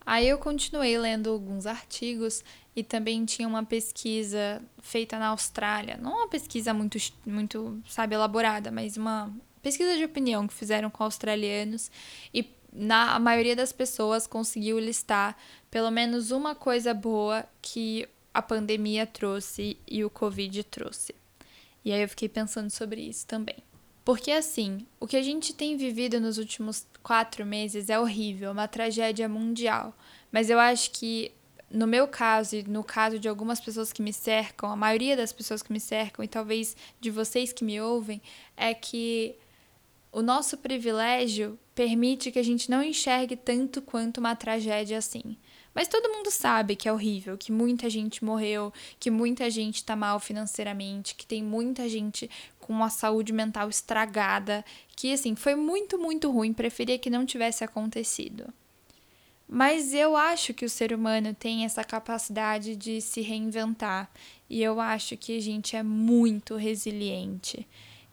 Aí 0.04 0.28
eu 0.28 0.38
continuei 0.38 0.98
lendo 0.98 1.30
alguns 1.32 1.66
artigos 1.66 2.44
e 2.76 2.84
também 2.84 3.26
tinha 3.26 3.48
uma 3.48 3.64
pesquisa 3.64 4.62
feita 4.82 5.18
na 5.18 5.28
Austrália. 5.28 5.98
Não 5.98 6.12
uma 6.18 6.28
pesquisa 6.28 6.74
muito, 6.74 6.98
muito 7.26 7.82
sabe, 7.88 8.16
elaborada, 8.16 8.72
mas 8.72 8.98
uma 8.98 9.34
pesquisa 9.64 9.96
de 9.96 10.04
opinião 10.04 10.48
que 10.48 10.54
fizeram 10.54 10.92
com 10.92 11.04
australianos 11.04 11.90
e 12.32 12.44
na 12.76 13.16
a 13.16 13.20
maioria 13.20 13.56
das 13.56 13.72
pessoas 13.72 14.28
conseguiu 14.28 14.78
listar 14.78 15.38
pelo 15.72 15.90
menos 15.90 16.32
uma 16.32 16.54
coisa 16.54 16.94
boa 16.94 17.46
que 17.62 18.08
a 18.34 18.42
pandemia 18.42 19.08
trouxe 19.08 19.78
e 19.88 20.04
o 20.04 20.10
Covid 20.10 20.64
trouxe. 20.66 21.16
E 21.84 21.92
aí 21.92 22.02
eu 22.02 22.10
fiquei 22.10 22.28
pensando 22.28 22.70
sobre 22.70 23.02
isso 23.02 23.26
também. 23.26 23.58
Porque 24.04 24.30
assim, 24.32 24.86
o 25.00 25.08
que 25.08 25.18
a 25.18 25.22
gente 25.22 25.54
tem 25.54 25.78
vivido 25.78 26.20
nos 26.20 26.38
últimos 26.38 26.86
quatro 27.02 27.46
meses 27.46 27.90
é 27.90 28.00
horrível, 28.00 28.52
uma 28.52 28.68
tragédia 28.68 29.28
mundial. 29.30 29.96
Mas 30.32 30.50
eu 30.50 30.60
acho 30.60 30.92
que 30.92 31.32
no 31.70 31.88
meu 31.88 32.08
caso 32.08 32.56
e 32.56 32.64
no 32.64 32.84
caso 32.84 33.18
de 33.18 33.28
algumas 33.28 33.60
pessoas 33.60 33.92
que 33.92 34.02
me 34.02 34.14
cercam, 34.14 34.70
a 34.70 34.76
maioria 34.76 35.18
das 35.18 35.34
pessoas 35.34 35.64
que 35.64 35.72
me 35.72 35.80
cercam 35.80 36.24
e 36.24 36.28
talvez 36.28 36.76
de 37.00 37.10
vocês 37.10 37.52
que 37.52 37.64
me 37.64 37.82
ouvem, 37.82 38.22
é 38.56 38.74
que 38.74 39.36
o 40.16 40.22
nosso 40.22 40.58
privilégio 40.58 41.60
permite 41.76 42.32
que 42.32 42.40
a 42.40 42.44
gente 42.44 42.72
não 42.72 42.82
enxergue 42.82 43.36
tanto 43.36 43.82
quanto 43.82 44.20
uma 44.20 44.34
tragédia 44.34 44.98
assim. 44.98 45.36
Mas 45.74 45.90
todo 45.90 46.08
mundo 46.08 46.32
sabe 46.32 46.78
que 46.78 46.88
é 46.88 46.94
horrível, 46.94 47.38
que 47.38 47.52
muita 47.52 47.90
gente 47.90 48.24
morreu, 48.24 48.72
que 48.98 49.12
muita 49.12 49.50
gente 49.50 49.84
tá 49.84 49.94
mal 49.94 50.18
financeiramente, 50.22 51.16
que 51.16 51.26
tem 51.26 51.44
muita 51.44 51.90
gente 51.90 52.30
com 52.62 52.82
a 52.82 52.90
saúde 52.90 53.34
mental 53.34 53.68
estragada, 53.68 54.64
que 54.96 55.12
assim, 55.12 55.36
foi 55.36 55.54
muito, 55.54 56.00
muito 56.00 56.32
ruim, 56.32 56.54
preferia 56.54 56.98
que 56.98 57.10
não 57.10 57.26
tivesse 57.26 57.66
acontecido. 57.66 58.54
Mas 59.46 59.94
eu 59.94 60.16
acho 60.16 60.54
que 60.54 60.64
o 60.64 60.70
ser 60.70 60.94
humano 60.94 61.34
tem 61.34 61.66
essa 61.66 61.84
capacidade 61.84 62.78
de 62.78 63.02
se 63.02 63.20
reinventar, 63.20 64.10
e 64.50 64.64
eu 64.64 64.80
acho 64.80 65.18
que 65.18 65.38
a 65.38 65.42
gente 65.42 65.76
é 65.76 65.84
muito 65.84 66.56
resiliente. 66.56 67.68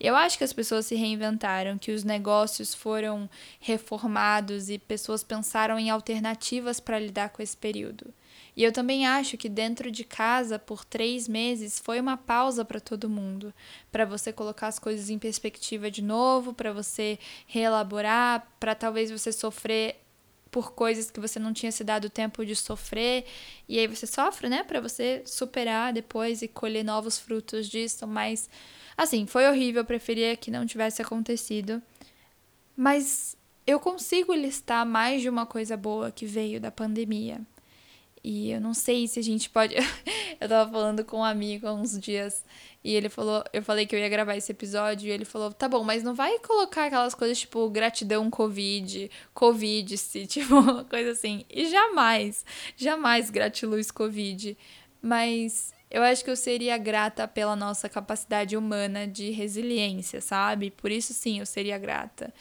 Eu 0.05 0.17
acho 0.17 0.37
que 0.37 0.43
as 0.43 0.53
pessoas 0.53 0.87
se 0.87 0.97
reinventaram, 0.97 1.79
que 1.79 1.93
os 1.93 2.03
negócios 2.03 2.75
foram 2.75 3.31
reformados 3.61 4.69
e 4.69 4.77
pessoas 4.77 5.23
pensaram 5.23 5.79
em 5.79 5.91
alternativas 5.91 6.81
para 6.81 6.99
lidar 6.99 7.29
com 7.29 7.41
esse 7.41 7.57
período. 7.57 8.12
E 8.57 8.65
eu 8.65 8.73
também 8.73 9.07
acho 9.07 9.37
que 9.37 9.49
dentro 9.49 9.93
de 9.93 10.03
casa, 10.03 10.59
por 10.59 10.85
três 10.85 11.29
meses, 11.29 11.79
foi 11.79 12.01
uma 12.01 12.17
pausa 12.17 12.65
para 12.65 12.81
todo 12.81 13.09
mundo, 13.09 13.55
para 13.93 14.05
você 14.05 14.33
colocar 14.33 14.67
as 14.67 14.79
coisas 14.81 15.09
em 15.09 15.21
perspectiva 15.21 15.88
de 15.88 16.03
novo, 16.03 16.53
para 16.53 16.73
você 16.73 17.17
reelaborar, 17.47 18.45
para 18.59 18.75
talvez 18.75 19.09
você 19.09 19.31
sofrer 19.31 20.01
por 20.51 20.73
coisas 20.73 21.12
que 21.12 21.21
você 21.21 21.38
não 21.38 21.53
tinha 21.53 21.71
se 21.71 21.85
dado 21.85 22.11
tempo 22.11 22.45
de 22.45 22.57
sofrer, 22.57 23.25
e 23.69 23.79
aí 23.79 23.87
você 23.87 24.07
sofre, 24.07 24.49
né, 24.49 24.65
para 24.65 24.81
você 24.81 25.23
superar 25.25 25.93
depois 25.93 26.43
e 26.43 26.49
colher 26.49 26.85
novos 26.85 27.19
frutos 27.21 27.69
disso, 27.69 28.05
mas 28.05 28.51
Assim, 28.96 29.26
foi 29.26 29.48
horrível, 29.48 29.85
preferia 29.85 30.37
que 30.37 30.50
não 30.50 30.66
tivesse 30.66 31.02
acontecido. 31.02 31.83
Mas 32.76 33.37
eu 33.66 33.78
consigo 33.78 34.35
listar 34.35 34.85
mais 34.85 35.22
de 35.22 35.28
uma 35.28 35.46
coisa 35.46 35.76
boa 35.76 36.11
que 36.11 36.26
veio 36.26 36.61
da 36.61 36.70
pandemia. 36.70 37.40
E 38.24 38.52
eu 38.52 38.61
não 38.61 38.72
sei 38.72 39.09
se 39.09 39.18
a 39.18 39.22
gente 39.22 39.50
pode. 39.50 39.74
eu 40.40 40.48
tava 40.48 40.70
falando 40.70 41.05
com 41.05 41.18
um 41.18 41.24
amigo 41.24 41.66
há 41.66 41.72
uns 41.72 41.98
dias 41.98 42.44
e 42.85 42.94
ele 42.94 43.09
falou, 43.09 43.42
eu 43.52 43.62
falei 43.62 43.85
que 43.85 43.94
eu 43.94 43.98
ia 43.98 44.09
gravar 44.09 44.37
esse 44.37 44.52
episódio 44.52 45.09
e 45.09 45.11
ele 45.11 45.24
falou: 45.24 45.52
"Tá 45.52 45.68
bom, 45.68 45.83
mas 45.83 46.02
não 46.05 46.14
vai 46.14 46.38
colocar 46.38 46.87
aquelas 46.87 47.14
coisas 47.14 47.38
tipo 47.38 47.68
gratidão 47.68 48.31
covid, 48.31 49.11
covid-se, 49.35 50.26
tipo, 50.28 50.85
coisa 50.85 51.11
assim". 51.11 51.44
E 51.50 51.66
jamais, 51.66 52.44
jamais 52.76 53.28
gratiluz 53.28 53.90
covid. 53.90 54.57
Mas 55.00 55.72
eu 55.92 56.02
acho 56.02 56.24
que 56.24 56.31
eu 56.31 56.37
seria 56.37 56.78
grata 56.78 57.28
pela 57.28 57.55
nossa 57.55 57.87
capacidade 57.87 58.57
humana 58.57 59.07
de 59.07 59.31
resiliência, 59.31 60.22
sabe? 60.22 60.70
Por 60.70 60.90
isso 60.90 61.12
sim, 61.12 61.40
eu 61.40 61.44
seria 61.44 61.76
grata. 61.76 62.33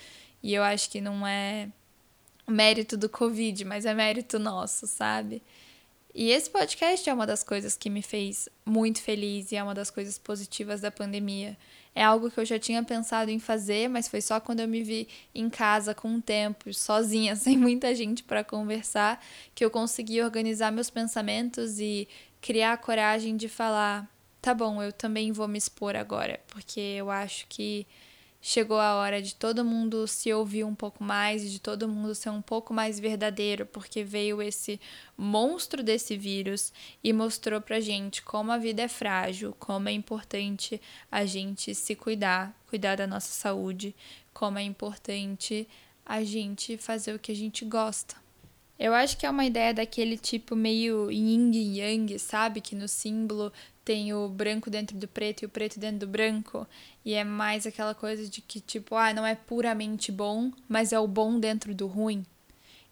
E 0.42 0.54
eu 0.54 0.64
acho 0.64 0.90
que 0.90 1.02
não 1.02 1.28
é 1.28 1.68
mérito 2.48 2.96
do 2.96 3.10
Covid, 3.10 3.66
mas 3.66 3.86
é 3.86 3.94
mérito 3.94 4.40
nosso, 4.40 4.88
sabe? 4.88 5.44
E 6.16 6.32
esse 6.32 6.50
podcast 6.50 7.10
é 7.10 7.14
uma 7.14 7.28
das 7.28 7.44
coisas 7.44 7.76
que 7.76 7.90
me 7.90 8.02
fez 8.02 8.48
muito 8.66 9.02
feliz 9.02 9.52
e 9.52 9.58
é 9.58 9.64
uma 9.64 9.74
das 9.74 9.92
coisas 9.92 10.18
positivas 10.18 10.80
da 10.80 10.90
pandemia. 10.90 11.58
É 11.94 12.02
algo 12.02 12.32
que 12.32 12.40
eu 12.40 12.46
já 12.46 12.58
tinha 12.58 12.82
pensado 12.84 13.32
em 13.32 13.40
fazer, 13.40 13.90
mas 13.90 14.08
foi 14.08 14.22
só 14.22 14.40
quando 14.40 14.62
eu 14.62 14.68
me 14.68 14.82
vi 14.82 15.10
em 15.36 15.50
casa 15.50 15.94
com 15.94 16.08
um 16.08 16.22
tempo, 16.22 16.74
sozinha, 16.74 17.36
sem 17.38 17.58
muita 17.58 17.94
gente 17.94 18.24
para 18.24 18.46
conversar, 18.46 19.22
que 19.54 19.64
eu 19.64 19.70
consegui 19.70 20.22
organizar 20.22 20.72
meus 20.72 20.90
pensamentos 20.90 21.80
e 21.80 22.08
criar 22.42 22.74
a 22.74 22.78
coragem 22.78 23.38
de 23.38 23.48
falar: 23.48 24.10
tá 24.42 24.54
bom, 24.54 24.82
eu 24.82 24.92
também 24.92 25.32
vou 25.32 25.48
me 25.48 25.58
expor 25.58 25.96
agora, 25.96 26.40
porque 26.48 26.80
eu 26.80 27.10
acho 27.10 27.46
que 27.48 27.86
chegou 28.42 28.80
a 28.80 28.96
hora 28.96 29.22
de 29.22 29.36
todo 29.36 29.64
mundo 29.64 30.08
se 30.08 30.34
ouvir 30.34 30.64
um 30.64 30.74
pouco 30.74 31.04
mais, 31.04 31.50
de 31.50 31.60
todo 31.60 31.88
mundo 31.88 32.16
ser 32.16 32.32
um 32.32 32.42
pouco 32.42 32.74
mais 32.74 33.00
verdadeiro, 33.00 33.68
porque 33.68 34.04
veio 34.04 34.42
esse 34.42 34.82
monstro 35.16 35.84
desse 35.84 36.18
vírus 36.18 36.74
e 37.04 37.14
mostrou 37.14 37.62
pra 37.62 37.80
gente 37.80 38.24
como 38.24 38.52
a 38.52 38.58
vida 38.58 38.82
é 38.82 38.88
frágil, 38.88 39.56
como 39.60 39.88
é 39.88 39.92
importante 39.92 40.82
a 41.12 41.24
gente 41.24 41.76
se 41.76 41.96
cuidar, 41.96 42.60
cuidar 42.68 42.96
da 42.96 43.06
nossa 43.06 43.32
saúde, 43.32 43.96
como 44.34 44.58
é 44.58 44.64
importante 44.64 45.68
a 46.04 46.24
gente 46.24 46.78
fazer 46.78 47.14
o 47.14 47.20
que 47.20 47.32
a 47.32 47.36
gente 47.36 47.64
gosta. 47.64 48.16
Eu 48.84 48.96
acho 48.96 49.16
que 49.16 49.28
é 49.28 49.30
uma 49.30 49.46
ideia 49.46 49.76
daquele 49.76 50.18
tipo 50.18 50.56
meio 50.56 51.12
yin 51.12 51.52
e 51.54 51.78
yang, 51.78 52.18
sabe? 52.18 52.60
Que 52.60 52.74
no 52.74 52.88
símbolo 52.88 53.54
tem 53.86 54.12
o 54.12 54.28
branco 54.28 54.72
dentro 54.72 54.98
do 54.98 55.08
preto 55.08 55.44
e 55.44 55.46
o 55.46 55.50
preto 55.50 55.80
dentro 55.80 56.00
do 56.00 56.08
branco. 56.08 56.68
E 57.06 57.14
é 57.14 57.24
mais 57.24 57.68
aquela 57.68 57.94
coisa 57.94 58.28
de 58.28 58.42
que, 58.42 58.60
tipo, 58.60 58.96
ah, 58.96 59.14
não 59.14 59.24
é 59.24 59.36
puramente 59.36 60.12
bom, 60.12 60.52
mas 60.68 60.92
é 60.92 61.00
o 61.00 61.06
bom 61.06 61.40
dentro 61.40 61.76
do 61.76 61.86
ruim. 61.86 62.26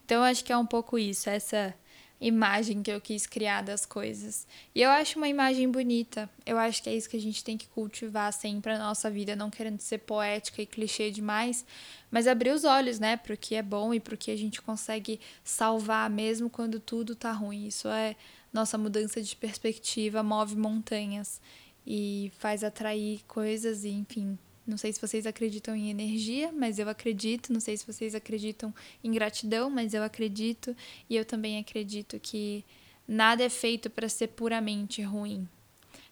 Então 0.04 0.18
eu 0.18 0.22
acho 0.22 0.44
que 0.44 0.52
é 0.52 0.56
um 0.56 0.64
pouco 0.64 0.96
isso, 0.96 1.28
essa 1.28 1.74
imagem 2.20 2.82
que 2.82 2.90
eu 2.90 3.00
quis 3.00 3.26
criar 3.26 3.62
das 3.62 3.86
coisas. 3.86 4.46
E 4.74 4.82
eu 4.82 4.90
acho 4.90 5.16
uma 5.16 5.28
imagem 5.28 5.70
bonita. 5.70 6.28
Eu 6.44 6.58
acho 6.58 6.82
que 6.82 6.90
é 6.90 6.94
isso 6.94 7.08
que 7.08 7.16
a 7.16 7.20
gente 7.20 7.42
tem 7.42 7.56
que 7.56 7.66
cultivar 7.68 8.32
sempre 8.32 8.72
na 8.76 8.86
nossa 8.86 9.10
vida, 9.10 9.34
não 9.34 9.48
querendo 9.48 9.80
ser 9.80 9.98
poética 9.98 10.60
e 10.60 10.66
clichê 10.66 11.10
demais, 11.10 11.64
mas 12.10 12.26
abrir 12.26 12.50
os 12.50 12.64
olhos, 12.64 12.98
né, 12.98 13.16
para 13.16 13.32
o 13.32 13.36
que 13.36 13.54
é 13.54 13.62
bom 13.62 13.94
e 13.94 14.00
para 14.00 14.14
o 14.14 14.18
que 14.18 14.30
a 14.30 14.36
gente 14.36 14.60
consegue 14.60 15.18
salvar 15.42 16.10
mesmo 16.10 16.50
quando 16.50 16.78
tudo 16.78 17.14
tá 17.14 17.32
ruim. 17.32 17.66
Isso 17.66 17.88
é 17.88 18.14
nossa 18.52 18.76
mudança 18.76 19.22
de 19.22 19.34
perspectiva, 19.34 20.22
move 20.22 20.56
montanhas 20.56 21.40
e 21.86 22.30
faz 22.38 22.62
atrair 22.62 23.22
coisas 23.26 23.84
e, 23.84 23.88
enfim, 23.88 24.38
não 24.70 24.78
sei 24.78 24.92
se 24.92 25.00
vocês 25.00 25.26
acreditam 25.26 25.74
em 25.74 25.90
energia, 25.90 26.52
mas 26.52 26.78
eu 26.78 26.88
acredito. 26.88 27.52
Não 27.52 27.60
sei 27.60 27.76
se 27.76 27.86
vocês 27.86 28.14
acreditam 28.14 28.72
em 29.02 29.10
gratidão, 29.10 29.68
mas 29.68 29.92
eu 29.92 30.02
acredito. 30.02 30.74
E 31.08 31.16
eu 31.16 31.24
também 31.24 31.58
acredito 31.58 32.18
que 32.20 32.64
nada 33.06 33.42
é 33.42 33.48
feito 33.48 33.90
para 33.90 34.08
ser 34.08 34.28
puramente 34.28 35.02
ruim. 35.02 35.48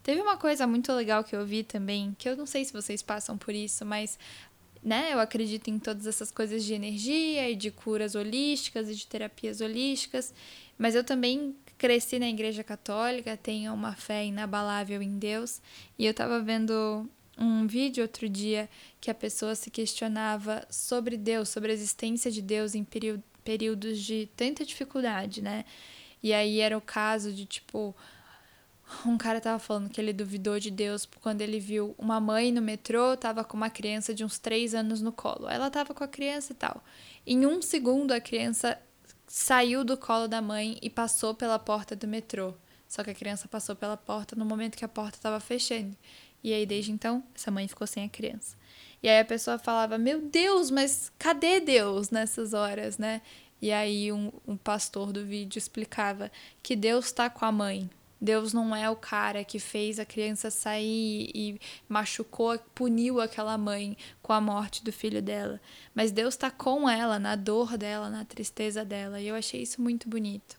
Teve 0.03 0.21
uma 0.21 0.37
coisa 0.37 0.66
muito 0.66 0.92
legal 0.92 1.23
que 1.23 1.37
eu 1.37 1.47
vi 1.47 1.62
também, 1.62 2.16
que 2.18 2.29
eu 2.29 2.37
não 2.37 2.47
sei 2.47 2.64
se 2.64 2.73
vocês 2.73 3.01
passam 3.03 3.38
por 3.38 3.55
isso, 3.55 3.85
mas 3.85 4.18
né, 4.83 5.12
eu 5.12 5.21
acredito 5.21 5.68
em 5.68 5.79
todas 5.79 6.07
essas 6.07 6.31
coisas 6.31 6.64
de 6.64 6.75
energia 6.75 7.51
e 7.51 7.55
de 7.55 7.71
curas 7.71 8.14
holísticas 8.14 8.88
e 8.88 8.94
de 8.94 9.07
terapias 9.07 9.61
holísticas, 9.61 10.33
mas 10.79 10.94
eu 10.94 11.05
também 11.05 11.55
cresci 11.77 12.18
na 12.18 12.29
igreja 12.29 12.64
católica, 12.64 13.37
tenho 13.37 13.73
uma 13.73 13.94
fé 13.94 14.25
inabalável 14.25 15.03
em 15.03 15.18
Deus, 15.18 15.61
e 15.99 16.07
eu 16.07 16.14
tava 16.14 16.40
vendo 16.40 17.09
um 17.38 17.66
vídeo 17.66 18.03
outro 18.03 18.29
dia 18.29 18.68
que 19.01 19.11
a 19.11 19.14
pessoa 19.14 19.55
se 19.55 19.70
questionava 19.70 20.66
sobre 20.70 21.16
Deus, 21.16 21.48
sobre 21.48 21.70
a 21.70 21.74
existência 21.74 22.31
de 22.31 22.42
Deus 22.42 22.74
em 22.74 22.85
períodos 23.44 24.01
de 24.01 24.29
tanta 24.37 24.64
dificuldade, 24.64 25.40
né? 25.40 25.64
E 26.22 26.33
aí 26.33 26.61
era 26.61 26.77
o 26.77 26.81
caso 26.81 27.33
de 27.33 27.46
tipo. 27.46 27.94
Um 29.05 29.18
cara 29.18 29.38
tava 29.38 29.59
falando 29.59 29.90
que 29.90 30.01
ele 30.01 30.14
duvidou 30.14 30.59
de 30.59 30.70
Deus 30.70 31.07
quando 31.20 31.42
ele 31.42 31.61
viu 31.61 31.94
uma 31.98 32.18
mãe 32.18 32.51
no 32.51 32.62
metrô, 32.62 33.14
tava 33.18 33.44
com 33.44 33.55
uma 33.55 33.68
criança 33.68 34.14
de 34.14 34.24
uns 34.24 34.38
três 34.38 34.74
anos 34.74 35.03
no 35.03 35.12
colo. 35.12 35.46
Ela 35.46 35.70
tava 35.70 35.92
com 35.92 36.03
a 36.03 36.09
criança 36.09 36.53
e 36.53 36.57
tal. 36.57 36.83
Em 37.27 37.44
um 37.44 37.61
segundo, 37.61 38.12
a 38.12 38.20
criança 38.20 38.81
saiu 39.27 39.85
do 39.85 39.94
colo 39.94 40.27
da 40.27 40.40
mãe 40.40 40.79
e 40.81 40.88
passou 40.88 41.35
pela 41.35 41.59
porta 41.59 41.94
do 41.94 42.09
metrô. 42.09 42.55
Só 42.88 43.05
que 43.05 43.11
a 43.11 43.14
criança 43.14 43.46
passou 43.46 43.77
pela 43.77 43.98
porta 43.98 44.35
no 44.35 44.46
momento 44.46 44.77
que 44.77 44.85
a 44.85 44.88
porta 44.88 45.18
estava 45.18 45.38
fechando. 45.38 45.94
E 46.42 46.53
aí, 46.53 46.64
desde 46.64 46.92
então, 46.92 47.22
essa 47.35 47.51
mãe 47.51 47.66
ficou 47.66 47.87
sem 47.87 48.05
a 48.05 48.09
criança. 48.09 48.57
E 49.03 49.09
aí 49.09 49.20
a 49.20 49.24
pessoa 49.24 49.59
falava: 49.59 49.98
Meu 49.98 50.20
Deus, 50.20 50.70
mas 50.70 51.12
cadê 51.18 51.61
Deus 51.61 52.11
nessas 52.11 52.53
horas, 52.53 52.98
né? 52.98 53.22
E 53.61 53.72
aí 53.72 54.12
um, 54.12 54.33
um 54.46 54.57
pastor 54.57 55.12
do 55.12 55.24
vídeo 55.24 55.59
explicava 55.59 56.31
que 56.62 56.77
Deus 56.77 57.07
está 57.07 57.29
com 57.29 57.44
a 57.44 57.53
mãe. 57.53 57.90
Deus 58.20 58.53
não 58.53 58.74
é 58.74 58.90
o 58.90 58.96
cara 58.96 59.44
que 59.44 59.61
fez 59.61 60.01
a 60.01 60.05
criança 60.05 60.51
sair 60.51 61.31
e 61.33 61.61
machucou, 61.88 62.59
puniu 62.74 63.20
aquela 63.20 63.57
mãe 63.57 63.96
com 64.20 64.33
a 64.33 64.40
morte 64.40 64.83
do 64.83 64.92
filho 64.92 65.22
dela. 65.22 65.61
Mas 65.94 66.11
Deus 66.11 66.35
está 66.35 66.51
com 66.51 66.90
ela, 66.90 67.18
na 67.20 67.37
dor 67.37 67.77
dela, 67.79 68.11
na 68.11 68.24
tristeza 68.24 68.85
dela. 68.85 69.20
E 69.20 69.29
eu 69.29 69.37
achei 69.37 69.62
isso 69.62 69.81
muito 69.81 70.09
bonito. 70.09 70.58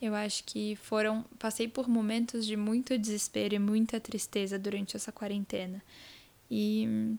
Eu 0.00 0.14
acho 0.14 0.44
que 0.44 0.76
foram. 0.76 1.24
Passei 1.38 1.68
por 1.68 1.88
momentos 1.88 2.46
de 2.46 2.56
muito 2.56 2.96
desespero 2.96 3.54
e 3.54 3.58
muita 3.58 4.00
tristeza 4.00 4.58
durante 4.58 4.96
essa 4.96 5.12
quarentena. 5.12 5.82
E 6.50 7.16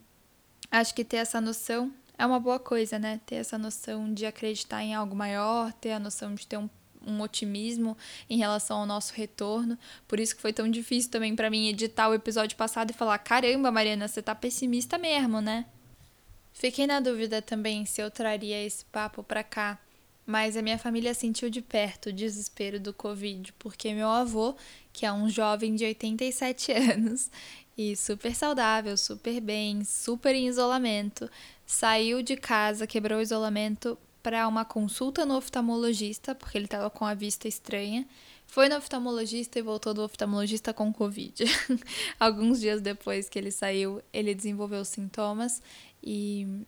acho 0.71 0.93
que 0.95 1.03
ter 1.03 1.17
essa 1.17 1.39
noção 1.39 1.93
é 2.17 2.25
uma 2.25 2.39
boa 2.39 2.59
coisa, 2.59 2.97
né? 2.97 3.19
Ter 3.25 3.35
essa 3.35 3.57
noção 3.57 4.11
de 4.13 4.25
acreditar 4.25 4.83
em 4.83 4.95
algo 4.95 5.15
maior, 5.15 5.71
ter 5.73 5.91
a 5.91 5.99
noção 5.99 6.33
de 6.33 6.47
ter 6.47 6.57
um, 6.57 6.69
um 7.05 7.21
otimismo 7.21 7.95
em 8.27 8.37
relação 8.37 8.79
ao 8.79 8.85
nosso 8.85 9.13
retorno. 9.13 9.77
Por 10.07 10.19
isso 10.19 10.35
que 10.35 10.41
foi 10.41 10.51
tão 10.51 10.69
difícil 10.69 11.11
também 11.11 11.35
para 11.35 11.51
mim 11.51 11.67
editar 11.67 12.09
o 12.09 12.15
episódio 12.15 12.57
passado 12.57 12.89
e 12.89 12.93
falar: 12.93 13.19
caramba, 13.19 13.71
Mariana, 13.71 14.07
você 14.07 14.23
tá 14.23 14.33
pessimista 14.33 14.97
mesmo, 14.97 15.39
né? 15.39 15.65
Fiquei 16.51 16.87
na 16.87 16.99
dúvida 16.99 17.41
também 17.41 17.85
se 17.85 18.01
eu 18.01 18.09
traria 18.11 18.63
esse 18.63 18.83
papo 18.85 19.23
pra 19.23 19.43
cá 19.43 19.79
mas 20.31 20.55
a 20.55 20.61
minha 20.61 20.77
família 20.77 21.13
sentiu 21.13 21.49
de 21.49 21.61
perto 21.61 22.07
o 22.07 22.13
desespero 22.13 22.79
do 22.79 22.93
Covid, 22.93 23.51
porque 23.59 23.93
meu 23.93 24.07
avô, 24.07 24.55
que 24.93 25.05
é 25.05 25.11
um 25.11 25.29
jovem 25.29 25.75
de 25.75 25.83
87 25.83 26.71
anos 26.71 27.29
e 27.77 27.97
super 27.97 28.33
saudável, 28.33 28.95
super 28.95 29.41
bem, 29.41 29.83
super 29.83 30.33
em 30.33 30.47
isolamento, 30.47 31.29
saiu 31.65 32.23
de 32.23 32.37
casa, 32.37 32.87
quebrou 32.87 33.19
o 33.19 33.21
isolamento 33.21 33.97
para 34.23 34.47
uma 34.47 34.63
consulta 34.63 35.25
no 35.25 35.35
oftalmologista, 35.35 36.33
porque 36.33 36.57
ele 36.57 36.65
estava 36.65 36.89
com 36.89 37.03
a 37.03 37.13
vista 37.13 37.49
estranha. 37.49 38.07
Foi 38.47 38.69
no 38.69 38.77
oftalmologista 38.77 39.59
e 39.59 39.61
voltou 39.61 39.93
do 39.93 40.01
oftalmologista 40.01 40.73
com 40.73 40.93
Covid. 40.93 41.43
Alguns 42.17 42.61
dias 42.61 42.79
depois 42.79 43.27
que 43.27 43.37
ele 43.37 43.51
saiu, 43.51 44.01
ele 44.13 44.33
desenvolveu 44.33 44.85
sintomas 44.85 45.61
e 46.01 46.65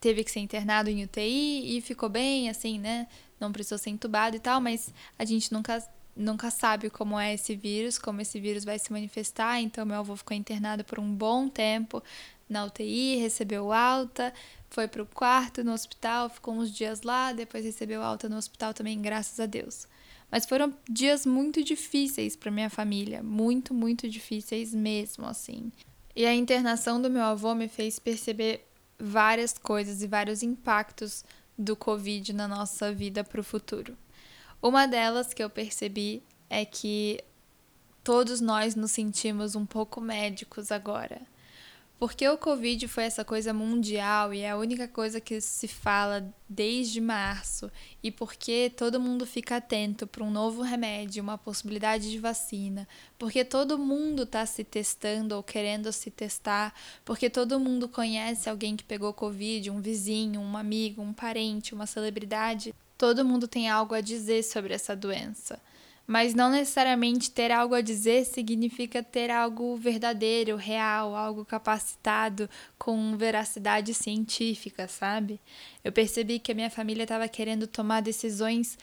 teve 0.00 0.24
que 0.24 0.30
ser 0.30 0.40
internado 0.40 0.90
em 0.90 1.04
UTI 1.04 1.76
e 1.76 1.80
ficou 1.80 2.08
bem, 2.08 2.48
assim, 2.48 2.78
né? 2.78 3.06
Não 3.40 3.52
precisou 3.52 3.78
ser 3.78 3.90
entubado 3.90 4.36
e 4.36 4.40
tal, 4.40 4.60
mas 4.60 4.92
a 5.18 5.24
gente 5.24 5.52
nunca 5.52 5.82
nunca 6.18 6.50
sabe 6.50 6.90
como 6.90 7.18
é 7.18 7.34
esse 7.34 7.54
vírus, 7.54 7.96
como 7.96 8.20
esse 8.20 8.40
vírus 8.40 8.64
vai 8.64 8.76
se 8.78 8.92
manifestar. 8.92 9.60
Então, 9.60 9.86
meu 9.86 9.98
avô 10.00 10.16
ficou 10.16 10.36
internado 10.36 10.82
por 10.82 10.98
um 10.98 11.14
bom 11.14 11.48
tempo 11.48 12.02
na 12.48 12.64
UTI, 12.64 13.16
recebeu 13.16 13.72
alta, 13.72 14.34
foi 14.68 14.88
para 14.88 15.02
o 15.02 15.06
quarto 15.06 15.62
no 15.62 15.72
hospital, 15.72 16.28
ficou 16.28 16.54
uns 16.54 16.72
dias 16.72 17.02
lá, 17.02 17.32
depois 17.32 17.64
recebeu 17.64 18.02
alta 18.02 18.28
no 18.28 18.36
hospital 18.36 18.74
também, 18.74 19.00
graças 19.00 19.38
a 19.38 19.46
Deus. 19.46 19.86
Mas 20.30 20.44
foram 20.44 20.74
dias 20.88 21.24
muito 21.24 21.62
difíceis 21.62 22.36
para 22.36 22.50
minha 22.50 22.68
família, 22.68 23.22
muito, 23.22 23.72
muito 23.72 24.08
difíceis 24.08 24.74
mesmo, 24.74 25.24
assim. 25.26 25.72
E 26.14 26.26
a 26.26 26.34
internação 26.34 27.00
do 27.00 27.08
meu 27.08 27.22
avô 27.22 27.54
me 27.54 27.68
fez 27.68 27.98
perceber 27.98 28.67
várias 28.98 29.56
coisas 29.56 30.02
e 30.02 30.06
vários 30.06 30.42
impactos 30.42 31.24
do 31.56 31.76
Covid 31.76 32.32
na 32.32 32.48
nossa 32.48 32.92
vida 32.92 33.22
para 33.24 33.40
o 33.40 33.44
futuro. 33.44 33.96
Uma 34.60 34.86
delas 34.86 35.32
que 35.32 35.42
eu 35.42 35.48
percebi 35.48 36.22
é 36.50 36.64
que 36.64 37.22
todos 38.02 38.40
nós 38.40 38.74
nos 38.74 38.90
sentimos 38.90 39.54
um 39.54 39.66
pouco 39.66 40.00
médicos 40.00 40.72
agora. 40.72 41.20
Porque 41.98 42.28
o 42.28 42.38
Covid 42.38 42.86
foi 42.86 43.04
essa 43.04 43.24
coisa 43.24 43.52
mundial 43.52 44.32
e 44.32 44.42
é 44.42 44.50
a 44.50 44.56
única 44.56 44.86
coisa 44.86 45.20
que 45.20 45.40
se 45.40 45.66
fala 45.66 46.32
desde 46.48 47.00
março, 47.00 47.70
e 48.00 48.12
porque 48.12 48.72
todo 48.76 49.00
mundo 49.00 49.26
fica 49.26 49.56
atento 49.56 50.06
para 50.06 50.22
um 50.22 50.30
novo 50.30 50.62
remédio, 50.62 51.22
uma 51.22 51.36
possibilidade 51.36 52.08
de 52.08 52.18
vacina, 52.20 52.86
porque 53.18 53.44
todo 53.44 53.76
mundo 53.76 54.22
está 54.22 54.46
se 54.46 54.62
testando 54.62 55.34
ou 55.34 55.42
querendo 55.42 55.92
se 55.92 56.08
testar, 56.08 56.72
porque 57.04 57.28
todo 57.28 57.58
mundo 57.58 57.88
conhece 57.88 58.48
alguém 58.48 58.76
que 58.76 58.84
pegou 58.84 59.12
Covid, 59.12 59.68
um 59.68 59.80
vizinho, 59.80 60.40
um 60.40 60.56
amigo, 60.56 61.02
um 61.02 61.12
parente, 61.12 61.74
uma 61.74 61.86
celebridade, 61.86 62.72
todo 62.96 63.24
mundo 63.24 63.48
tem 63.48 63.68
algo 63.68 63.94
a 63.94 64.00
dizer 64.00 64.44
sobre 64.44 64.72
essa 64.72 64.94
doença 64.94 65.60
mas 66.08 66.32
não 66.32 66.50
necessariamente 66.50 67.30
ter 67.30 67.52
algo 67.52 67.74
a 67.74 67.82
dizer 67.82 68.24
significa 68.24 69.02
ter 69.02 69.30
algo 69.30 69.76
verdadeiro, 69.76 70.56
real, 70.56 71.14
algo 71.14 71.44
capacitado 71.44 72.48
com 72.78 73.14
veracidade 73.14 73.92
científica, 73.92 74.88
sabe? 74.88 75.38
Eu 75.84 75.92
percebi 75.92 76.38
que 76.38 76.50
a 76.50 76.54
minha 76.54 76.70
família 76.70 77.02
estava 77.02 77.28
querendo 77.28 77.66
tomar 77.66 78.00
decisões 78.00 78.78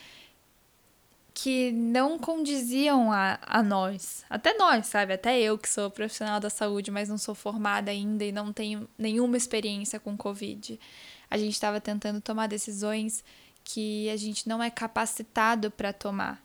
que 1.33 1.71
não 1.71 2.19
condiziam 2.19 3.11
a, 3.11 3.39
a 3.41 3.63
nós. 3.63 4.23
Até 4.29 4.53
nós, 4.53 4.85
sabe? 4.85 5.13
Até 5.13 5.41
eu 5.41 5.57
que 5.57 5.67
sou 5.67 5.89
profissional 5.89 6.39
da 6.39 6.51
saúde, 6.51 6.91
mas 6.91 7.09
não 7.09 7.17
sou 7.17 7.33
formada 7.33 7.89
ainda 7.89 8.23
e 8.23 8.31
não 8.31 8.53
tenho 8.53 8.87
nenhuma 8.95 9.35
experiência 9.35 9.99
com 9.99 10.15
Covid. 10.15 10.79
A 11.27 11.39
gente 11.39 11.53
estava 11.53 11.81
tentando 11.81 12.21
tomar 12.21 12.45
decisões 12.45 13.23
que 13.63 14.07
a 14.11 14.15
gente 14.15 14.47
não 14.47 14.61
é 14.61 14.69
capacitado 14.69 15.71
para 15.71 15.91
tomar. 15.91 16.44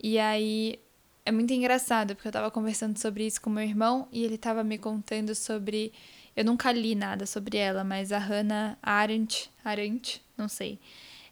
E 0.00 0.18
aí 0.18 0.78
é 1.24 1.32
muito 1.32 1.52
engraçado, 1.52 2.14
porque 2.14 2.28
eu 2.28 2.30
estava 2.30 2.50
conversando 2.50 2.98
sobre 2.98 3.26
isso 3.26 3.40
com 3.40 3.50
meu 3.50 3.64
irmão 3.64 4.08
e 4.12 4.24
ele 4.24 4.36
estava 4.36 4.64
me 4.64 4.78
contando 4.78 5.34
sobre. 5.34 5.92
Eu 6.36 6.44
nunca 6.44 6.70
li 6.70 6.94
nada 6.94 7.26
sobre 7.26 7.58
ela, 7.58 7.82
mas 7.82 8.12
a 8.12 8.18
Hannah 8.18 8.78
Arendt, 8.82 9.50
Arendt, 9.64 10.22
não 10.36 10.48
sei 10.48 10.78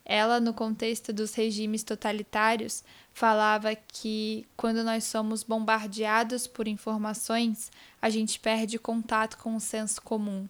ela, 0.07 0.39
no 0.39 0.55
contexto 0.55 1.13
dos 1.13 1.35
regimes 1.35 1.83
totalitários, 1.83 2.85
falava 3.13 3.75
que 3.75 4.47
quando 4.57 4.85
nós 4.85 5.03
somos 5.03 5.43
bombardeados 5.43 6.47
por 6.47 6.69
informações, 6.69 7.73
a 8.01 8.09
gente 8.09 8.39
perde 8.39 8.79
contato 8.79 9.37
com 9.37 9.57
o 9.57 9.61
senso 9.61 10.01
comum. 10.01 10.49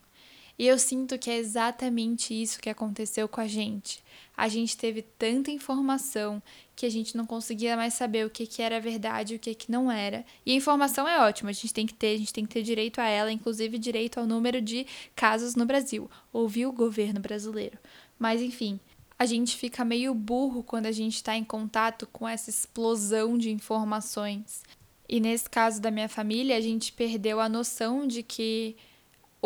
E 0.58 0.66
eu 0.66 0.78
sinto 0.78 1.18
que 1.18 1.30
é 1.30 1.36
exatamente 1.36 2.32
isso 2.32 2.60
que 2.60 2.70
aconteceu 2.70 3.28
com 3.28 3.40
a 3.40 3.46
gente. 3.46 4.02
A 4.36 4.48
gente 4.48 4.76
teve 4.76 5.02
tanta 5.02 5.50
informação 5.50 6.42
que 6.74 6.86
a 6.86 6.90
gente 6.90 7.16
não 7.16 7.26
conseguia 7.26 7.76
mais 7.76 7.94
saber 7.94 8.26
o 8.26 8.30
que, 8.30 8.46
que 8.46 8.62
era 8.62 8.80
verdade 8.80 9.32
e 9.32 9.36
o 9.36 9.38
que, 9.38 9.54
que 9.54 9.70
não 9.70 9.90
era. 9.90 10.24
E 10.44 10.52
a 10.52 10.54
informação 10.54 11.08
é 11.08 11.20
ótima, 11.20 11.50
a 11.50 11.52
gente 11.52 11.72
tem 11.72 11.86
que 11.86 11.94
ter, 11.94 12.14
a 12.14 12.18
gente 12.18 12.32
tem 12.32 12.44
que 12.44 12.52
ter 12.52 12.62
direito 12.62 13.00
a 13.00 13.06
ela, 13.06 13.32
inclusive 13.32 13.78
direito 13.78 14.18
ao 14.18 14.26
número 14.26 14.60
de 14.60 14.86
casos 15.14 15.54
no 15.54 15.66
Brasil. 15.66 16.10
Ouvir 16.32 16.66
o 16.66 16.72
governo 16.72 17.20
brasileiro. 17.20 17.78
Mas 18.18 18.42
enfim, 18.42 18.80
a 19.18 19.24
gente 19.24 19.56
fica 19.56 19.84
meio 19.84 20.14
burro 20.14 20.62
quando 20.62 20.86
a 20.86 20.92
gente 20.92 21.16
está 21.16 21.36
em 21.36 21.44
contato 21.44 22.06
com 22.12 22.28
essa 22.28 22.50
explosão 22.50 23.38
de 23.38 23.50
informações. 23.50 24.62
E 25.08 25.20
nesse 25.20 25.48
caso 25.48 25.80
da 25.80 25.90
minha 25.90 26.08
família, 26.08 26.56
a 26.56 26.60
gente 26.60 26.92
perdeu 26.92 27.40
a 27.40 27.48
noção 27.48 28.06
de 28.06 28.22
que 28.22 28.76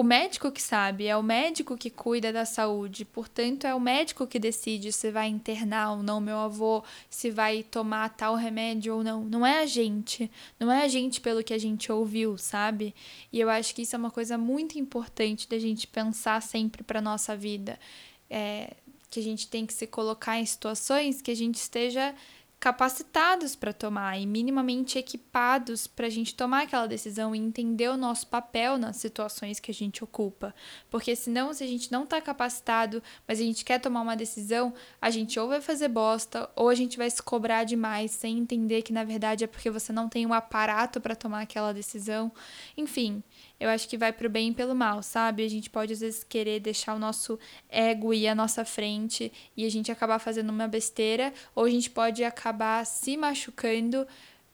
o 0.01 0.03
médico 0.03 0.51
que 0.51 0.63
sabe, 0.63 1.07
é 1.07 1.15
o 1.15 1.23
médico 1.23 1.77
que 1.77 1.91
cuida 1.91 2.33
da 2.33 2.47
saúde, 2.47 3.05
portanto, 3.05 3.67
é 3.67 3.75
o 3.75 3.79
médico 3.79 4.27
que 4.27 4.39
decide 4.39 4.91
se 4.93 5.11
vai 5.11 5.29
internar 5.29 5.93
ou 5.93 6.03
não 6.03 6.23
meu 6.23 6.39
avô, 6.39 6.83
se 7.11 7.31
vai 7.31 7.63
tomar 7.63 8.09
tal 8.09 8.35
remédio 8.35 8.97
ou 8.97 9.05
não. 9.05 9.23
Não 9.25 9.45
é 9.45 9.61
a 9.61 9.67
gente, 9.67 10.31
não 10.59 10.73
é 10.73 10.85
a 10.85 10.89
gente 10.89 11.21
pelo 11.21 11.45
que 11.45 11.53
a 11.53 11.59
gente 11.59 11.93
ouviu, 11.93 12.39
sabe? 12.39 12.95
E 13.31 13.39
eu 13.39 13.51
acho 13.51 13.75
que 13.75 13.83
isso 13.83 13.95
é 13.95 13.99
uma 13.99 14.11
coisa 14.11 14.39
muito 14.39 14.79
importante 14.79 15.47
da 15.47 15.59
gente 15.59 15.87
pensar 15.87 16.41
sempre 16.41 16.83
para 16.83 17.03
nossa 17.03 17.37
vida. 17.37 17.79
É, 18.31 18.73
que 19.11 19.21
a 19.21 19.23
gente 19.23 19.49
tem 19.49 19.67
que 19.67 19.75
se 19.75 19.87
colocar 19.87 20.39
em 20.39 20.47
situações 20.47 21.21
que 21.21 21.31
a 21.31 21.37
gente 21.37 21.57
esteja 21.57 22.15
capacitados 22.61 23.57
para 23.57 23.73
tomar 23.73 24.19
e 24.19 24.27
minimamente 24.27 24.99
equipados 24.99 25.87
para 25.87 26.07
a 26.07 26.11
gente 26.11 26.35
tomar 26.35 26.65
aquela 26.65 26.87
decisão 26.87 27.35
e 27.35 27.39
entender 27.39 27.89
o 27.89 27.97
nosso 27.97 28.27
papel 28.27 28.77
nas 28.77 28.97
situações 28.97 29.59
que 29.59 29.71
a 29.71 29.75
gente 29.75 30.05
ocupa. 30.05 30.55
Porque 30.91 31.17
senão, 31.17 31.55
se 31.55 31.65
a 31.65 31.67
gente 31.67 31.91
não 31.91 32.05
está 32.05 32.21
capacitado, 32.21 33.03
mas 33.27 33.41
a 33.41 33.43
gente 33.43 33.65
quer 33.65 33.81
tomar 33.81 34.03
uma 34.03 34.15
decisão, 34.15 34.75
a 35.01 35.09
gente 35.09 35.41
ou 35.41 35.49
vai 35.49 35.63
fazer 35.63 35.89
bosta 35.89 36.51
ou 36.55 36.69
a 36.69 36.75
gente 36.75 36.99
vai 36.99 37.09
se 37.09 37.23
cobrar 37.23 37.65
demais 37.65 38.11
sem 38.11 38.39
entender 38.39 38.83
que 38.83 38.93
na 38.93 39.05
verdade 39.05 39.45
é 39.45 39.47
porque 39.47 39.71
você 39.71 39.91
não 39.91 40.07
tem 40.07 40.27
um 40.27 40.35
aparato 40.35 41.01
para 41.01 41.17
tomar 41.17 41.41
aquela 41.41 41.73
decisão. 41.73 42.31
Enfim, 42.77 43.23
eu 43.61 43.69
acho 43.69 43.87
que 43.87 43.99
vai 43.99 44.11
pro 44.11 44.31
bem 44.31 44.49
e 44.49 44.55
pelo 44.55 44.75
mal, 44.75 45.03
sabe? 45.03 45.45
A 45.45 45.49
gente 45.49 45.69
pode 45.69 45.93
às 45.93 46.01
vezes 46.01 46.25
querer 46.25 46.59
deixar 46.61 46.95
o 46.95 46.99
nosso 46.99 47.39
ego 47.69 48.15
ir 48.15 48.27
à 48.27 48.35
nossa 48.35 48.65
frente 48.65 49.31
e 49.55 49.67
a 49.67 49.71
gente 49.71 49.93
acabar 49.93 50.19
fazendo 50.19 50.49
uma 50.49 50.67
besteira, 50.67 51.33
ou 51.55 51.67
a 51.67 51.71
gente 51.71 51.91
pode 51.91 52.25
acabar 52.25 52.87
se 52.87 53.19
machucando 53.19 54.07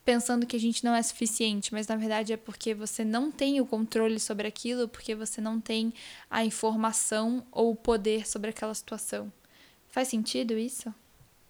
pensando 0.04 0.46
que 0.46 0.54
a 0.54 0.60
gente 0.60 0.84
não 0.84 0.94
é 0.94 1.02
suficiente, 1.02 1.74
mas 1.74 1.88
na 1.88 1.96
verdade 1.96 2.32
é 2.32 2.36
porque 2.36 2.72
você 2.72 3.04
não 3.04 3.28
tem 3.28 3.60
o 3.60 3.66
controle 3.66 4.20
sobre 4.20 4.46
aquilo, 4.46 4.86
porque 4.86 5.16
você 5.16 5.40
não 5.40 5.60
tem 5.60 5.92
a 6.30 6.44
informação 6.44 7.44
ou 7.50 7.72
o 7.72 7.76
poder 7.76 8.26
sobre 8.26 8.50
aquela 8.50 8.72
situação. 8.72 9.32
Faz 9.88 10.06
sentido 10.06 10.56
isso? 10.56 10.94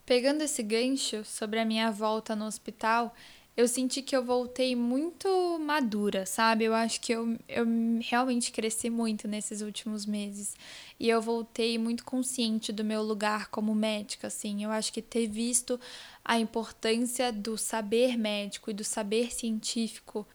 Pegando 0.06 0.40
esse 0.40 0.62
gancho 0.62 1.22
sobre 1.22 1.58
a 1.60 1.66
minha 1.66 1.90
volta 1.90 2.34
no 2.34 2.46
hospital, 2.46 3.14
eu 3.56 3.66
senti 3.66 4.02
que 4.02 4.14
eu 4.14 4.22
voltei 4.22 4.76
muito 4.76 5.58
madura, 5.58 6.26
sabe? 6.26 6.64
Eu 6.64 6.74
acho 6.74 7.00
que 7.00 7.12
eu, 7.12 7.38
eu 7.48 7.64
realmente 8.02 8.52
cresci 8.52 8.90
muito 8.90 9.26
nesses 9.26 9.62
últimos 9.62 10.04
meses. 10.04 10.54
E 11.00 11.08
eu 11.08 11.22
voltei 11.22 11.78
muito 11.78 12.04
consciente 12.04 12.70
do 12.70 12.84
meu 12.84 13.02
lugar 13.02 13.48
como 13.48 13.74
médica, 13.74 14.26
assim. 14.26 14.62
Eu 14.62 14.70
acho 14.70 14.92
que 14.92 15.00
ter 15.00 15.26
visto 15.26 15.80
a 16.22 16.38
importância 16.38 17.32
do 17.32 17.56
saber 17.56 18.18
médico 18.18 18.70
e 18.70 18.74
do 18.74 18.84
saber 18.84 19.32
científico, 19.32 20.26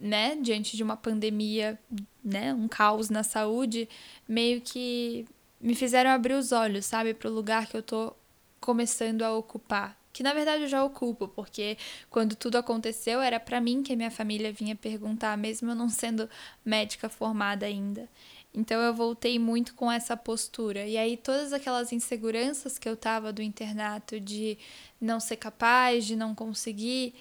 né, 0.00 0.34
diante 0.34 0.76
de 0.76 0.82
uma 0.82 0.96
pandemia, 0.96 1.78
né, 2.24 2.52
um 2.52 2.66
caos 2.66 3.08
na 3.08 3.22
saúde, 3.22 3.88
meio 4.28 4.60
que 4.60 5.24
me 5.60 5.76
fizeram 5.76 6.10
abrir 6.10 6.34
os 6.34 6.50
olhos, 6.50 6.86
sabe, 6.86 7.14
para 7.14 7.30
o 7.30 7.32
lugar 7.32 7.68
que 7.68 7.76
eu 7.76 7.82
tô 7.82 8.12
começando 8.60 9.22
a 9.22 9.32
ocupar 9.32 10.03
que 10.14 10.22
na 10.22 10.32
verdade 10.32 10.62
eu 10.62 10.68
já 10.68 10.82
ocupo, 10.82 11.26
porque 11.26 11.76
quando 12.08 12.36
tudo 12.36 12.56
aconteceu 12.56 13.20
era 13.20 13.40
para 13.40 13.60
mim 13.60 13.82
que 13.82 13.92
a 13.92 13.96
minha 13.96 14.12
família 14.12 14.52
vinha 14.52 14.76
perguntar, 14.76 15.36
mesmo 15.36 15.72
eu 15.72 15.74
não 15.74 15.88
sendo 15.88 16.30
médica 16.64 17.08
formada 17.08 17.66
ainda. 17.66 18.08
Então 18.54 18.80
eu 18.80 18.94
voltei 18.94 19.40
muito 19.40 19.74
com 19.74 19.90
essa 19.90 20.16
postura. 20.16 20.86
E 20.86 20.96
aí 20.96 21.16
todas 21.16 21.52
aquelas 21.52 21.92
inseguranças 21.92 22.78
que 22.78 22.88
eu 22.88 22.96
tava 22.96 23.32
do 23.32 23.42
internato 23.42 24.20
de 24.20 24.56
não 25.00 25.18
ser 25.18 25.36
capaz, 25.36 26.06
de 26.06 26.14
não 26.14 26.32
conseguir, 26.32 27.12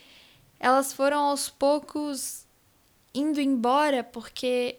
elas 0.60 0.94
foram 0.94 1.18
aos 1.24 1.50
poucos 1.50 2.46
indo 3.12 3.42
embora 3.42 4.04
porque 4.04 4.78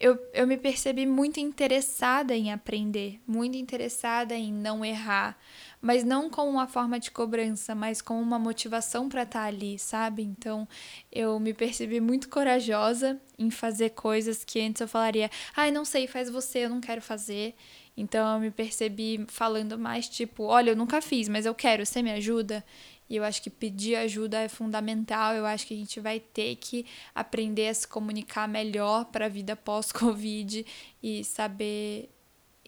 eu, 0.00 0.18
eu 0.32 0.46
me 0.46 0.56
percebi 0.56 1.04
muito 1.04 1.38
interessada 1.38 2.34
em 2.34 2.50
aprender, 2.50 3.20
muito 3.26 3.56
interessada 3.56 4.34
em 4.34 4.50
não 4.50 4.82
errar, 4.82 5.38
mas 5.80 6.04
não 6.04 6.28
como 6.28 6.50
uma 6.50 6.66
forma 6.66 6.98
de 7.00 7.10
cobrança, 7.10 7.74
mas 7.74 8.02
como 8.02 8.20
uma 8.20 8.38
motivação 8.38 9.08
para 9.08 9.22
estar 9.22 9.40
tá 9.40 9.46
ali, 9.46 9.78
sabe? 9.78 10.22
Então, 10.22 10.68
eu 11.10 11.38
me 11.40 11.54
percebi 11.54 12.00
muito 12.00 12.28
corajosa 12.28 13.20
em 13.38 13.50
fazer 13.50 13.90
coisas 13.90 14.44
que 14.44 14.60
antes 14.60 14.80
eu 14.80 14.88
falaria, 14.88 15.30
ai, 15.56 15.70
não 15.70 15.84
sei, 15.84 16.06
faz 16.06 16.28
você, 16.28 16.60
eu 16.60 16.70
não 16.70 16.80
quero 16.80 17.00
fazer. 17.00 17.54
Então, 17.96 18.34
eu 18.34 18.40
me 18.40 18.50
percebi 18.50 19.24
falando 19.28 19.78
mais 19.78 20.08
tipo, 20.08 20.44
olha, 20.44 20.70
eu 20.70 20.76
nunca 20.76 21.00
fiz, 21.00 21.28
mas 21.28 21.46
eu 21.46 21.54
quero, 21.54 21.84
você 21.86 22.02
me 22.02 22.12
ajuda? 22.12 22.64
E 23.10 23.16
eu 23.16 23.24
acho 23.24 23.42
que 23.42 23.50
pedir 23.50 23.96
ajuda 23.96 24.38
é 24.38 24.48
fundamental. 24.48 25.34
Eu 25.34 25.44
acho 25.44 25.66
que 25.66 25.74
a 25.74 25.76
gente 25.76 25.98
vai 25.98 26.20
ter 26.20 26.54
que 26.54 26.86
aprender 27.12 27.66
a 27.66 27.74
se 27.74 27.86
comunicar 27.86 28.46
melhor 28.46 29.06
para 29.06 29.26
a 29.26 29.28
vida 29.28 29.56
pós-Covid 29.56 30.64
e 31.02 31.24
saber 31.24 32.08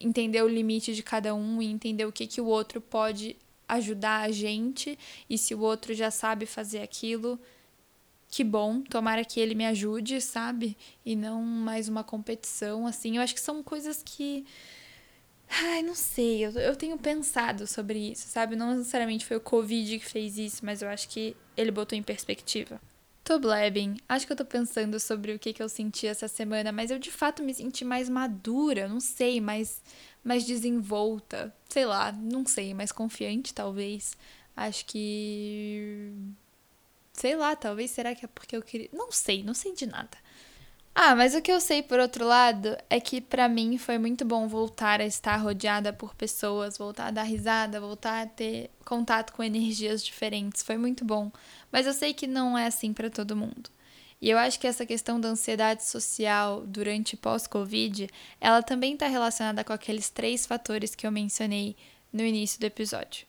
entender 0.03 0.43
o 0.43 0.49
limite 0.49 0.95
de 0.95 1.03
cada 1.03 1.35
um 1.35 1.63
e 1.63 1.67
entender 1.67 2.05
o 2.05 2.13
que, 2.13 2.27
que 2.27 2.41
o 2.41 2.47
outro 2.47 2.81
pode 2.81 3.37
ajudar 3.69 4.23
a 4.23 4.31
gente 4.31 4.99
e 5.31 5.39
se 5.39 5.55
o 5.55 5.61
outro 5.61 5.95
já 5.95 6.11
sabe 6.11 6.45
fazer 6.45 6.83
aquilo, 6.83 7.41
que 8.29 8.43
bom, 8.43 8.81
tomara 8.81 9.25
que 9.25 9.39
ele 9.39 9.55
me 9.55 9.67
ajude, 9.67 10.21
sabe? 10.21 10.77
E 11.05 11.15
não 11.15 11.43
mais 11.43 11.89
uma 11.89 12.03
competição, 12.03 12.87
assim. 12.87 13.17
Eu 13.17 13.23
acho 13.23 13.35
que 13.35 13.41
são 13.41 13.63
coisas 13.63 14.03
que. 14.03 14.47
Ai, 15.49 15.83
não 15.83 15.95
sei, 15.95 16.47
eu, 16.47 16.53
eu 16.53 16.75
tenho 16.75 16.97
pensado 16.97 17.67
sobre 17.67 17.99
isso, 17.99 18.27
sabe? 18.29 18.57
Não 18.57 18.75
necessariamente 18.75 19.27
foi 19.27 19.37
o 19.37 19.41
Covid 19.41 19.99
que 19.99 20.07
fez 20.07 20.39
isso, 20.39 20.65
mas 20.65 20.81
eu 20.81 20.89
acho 20.89 21.09
que 21.11 21.37
ele 21.57 21.71
botou 21.71 21.97
em 21.97 22.03
perspectiva. 22.03 22.81
Tô. 23.25 23.41
Acho 24.09 24.27
que 24.27 24.33
eu 24.33 24.37
tô 24.37 24.45
pensando 24.45 24.99
sobre 24.99 25.33
o 25.33 25.39
que, 25.39 25.53
que 25.53 25.63
eu 25.63 25.69
senti 25.69 26.07
essa 26.07 26.27
semana, 26.29 26.73
mas 26.73 26.91
eu 26.91 26.99
de 26.99 27.11
fato 27.11 27.43
me 27.43 27.55
senti 27.55 27.85
mais 27.85 28.09
madura, 28.09 28.89
não 28.89 29.01
sei, 29.01 29.41
mais, 29.41 29.81
mais 30.25 30.45
desenvolta. 30.45 31.55
Sei 31.69 31.87
lá, 31.87 32.13
não 32.13 32.45
sei, 32.47 32.75
mais 32.75 32.91
confiante 32.93 33.55
talvez. 33.55 34.17
Acho 34.57 34.85
que. 34.87 36.13
Sei 37.13 37.37
lá, 37.37 37.55
talvez 37.57 37.91
será 37.91 38.15
que 38.15 38.25
é 38.25 38.29
porque 38.29 38.57
eu 38.57 38.63
queria. 38.63 38.89
Não 38.93 39.13
sei, 39.13 39.43
não 39.45 39.55
sei 39.55 39.73
de 39.75 39.87
nada. 39.87 40.19
Ah, 40.95 41.17
mas 41.17 41.35
o 41.35 41.41
que 41.41 41.51
eu 41.51 41.61
sei 41.61 41.83
por 41.83 41.99
outro 41.99 42.27
lado 42.27 42.77
é 42.91 43.01
que 43.01 43.21
para 43.21 43.49
mim 43.49 43.79
foi 43.79 43.97
muito 43.97 44.27
bom 44.27 44.47
voltar 44.47 45.01
a 45.01 45.07
estar 45.07 45.37
rodeada 45.37 45.91
por 45.93 46.15
pessoas, 46.15 46.77
voltar 46.77 47.07
a 47.07 47.11
dar 47.11 47.23
risada, 47.23 47.81
voltar 47.81 48.23
a 48.23 48.27
ter 48.27 48.71
contato 48.85 49.33
com 49.33 49.43
energias 49.43 50.05
diferentes. 50.05 50.63
Foi 50.63 50.77
muito 50.77 51.03
bom. 51.05 51.33
Mas 51.73 51.87
eu 51.87 51.95
sei 51.95 52.13
que 52.13 52.27
não 52.27 52.57
é 52.57 52.67
assim 52.67 52.93
para 52.93 53.11
todo 53.11 53.35
mundo. 53.35 53.71
E 54.21 54.31
eu 54.31 54.39
acho 54.39 54.61
que 54.61 54.69
essa 54.69 54.87
questão 54.87 55.21
da 55.21 55.29
ansiedade 55.29 55.85
social 55.85 56.65
durante 56.65 57.17
pós-Covid, 57.17 58.09
ela 58.41 58.63
também 58.63 58.95
está 58.95 59.09
relacionada 59.09 59.65
com 59.65 59.73
aqueles 59.73 60.11
três 60.11 60.47
fatores 60.47 60.95
que 60.95 61.05
eu 61.05 61.11
mencionei 61.11 61.75
no 62.13 62.23
início 62.23 62.61
do 62.61 62.67
episódio. 62.67 63.27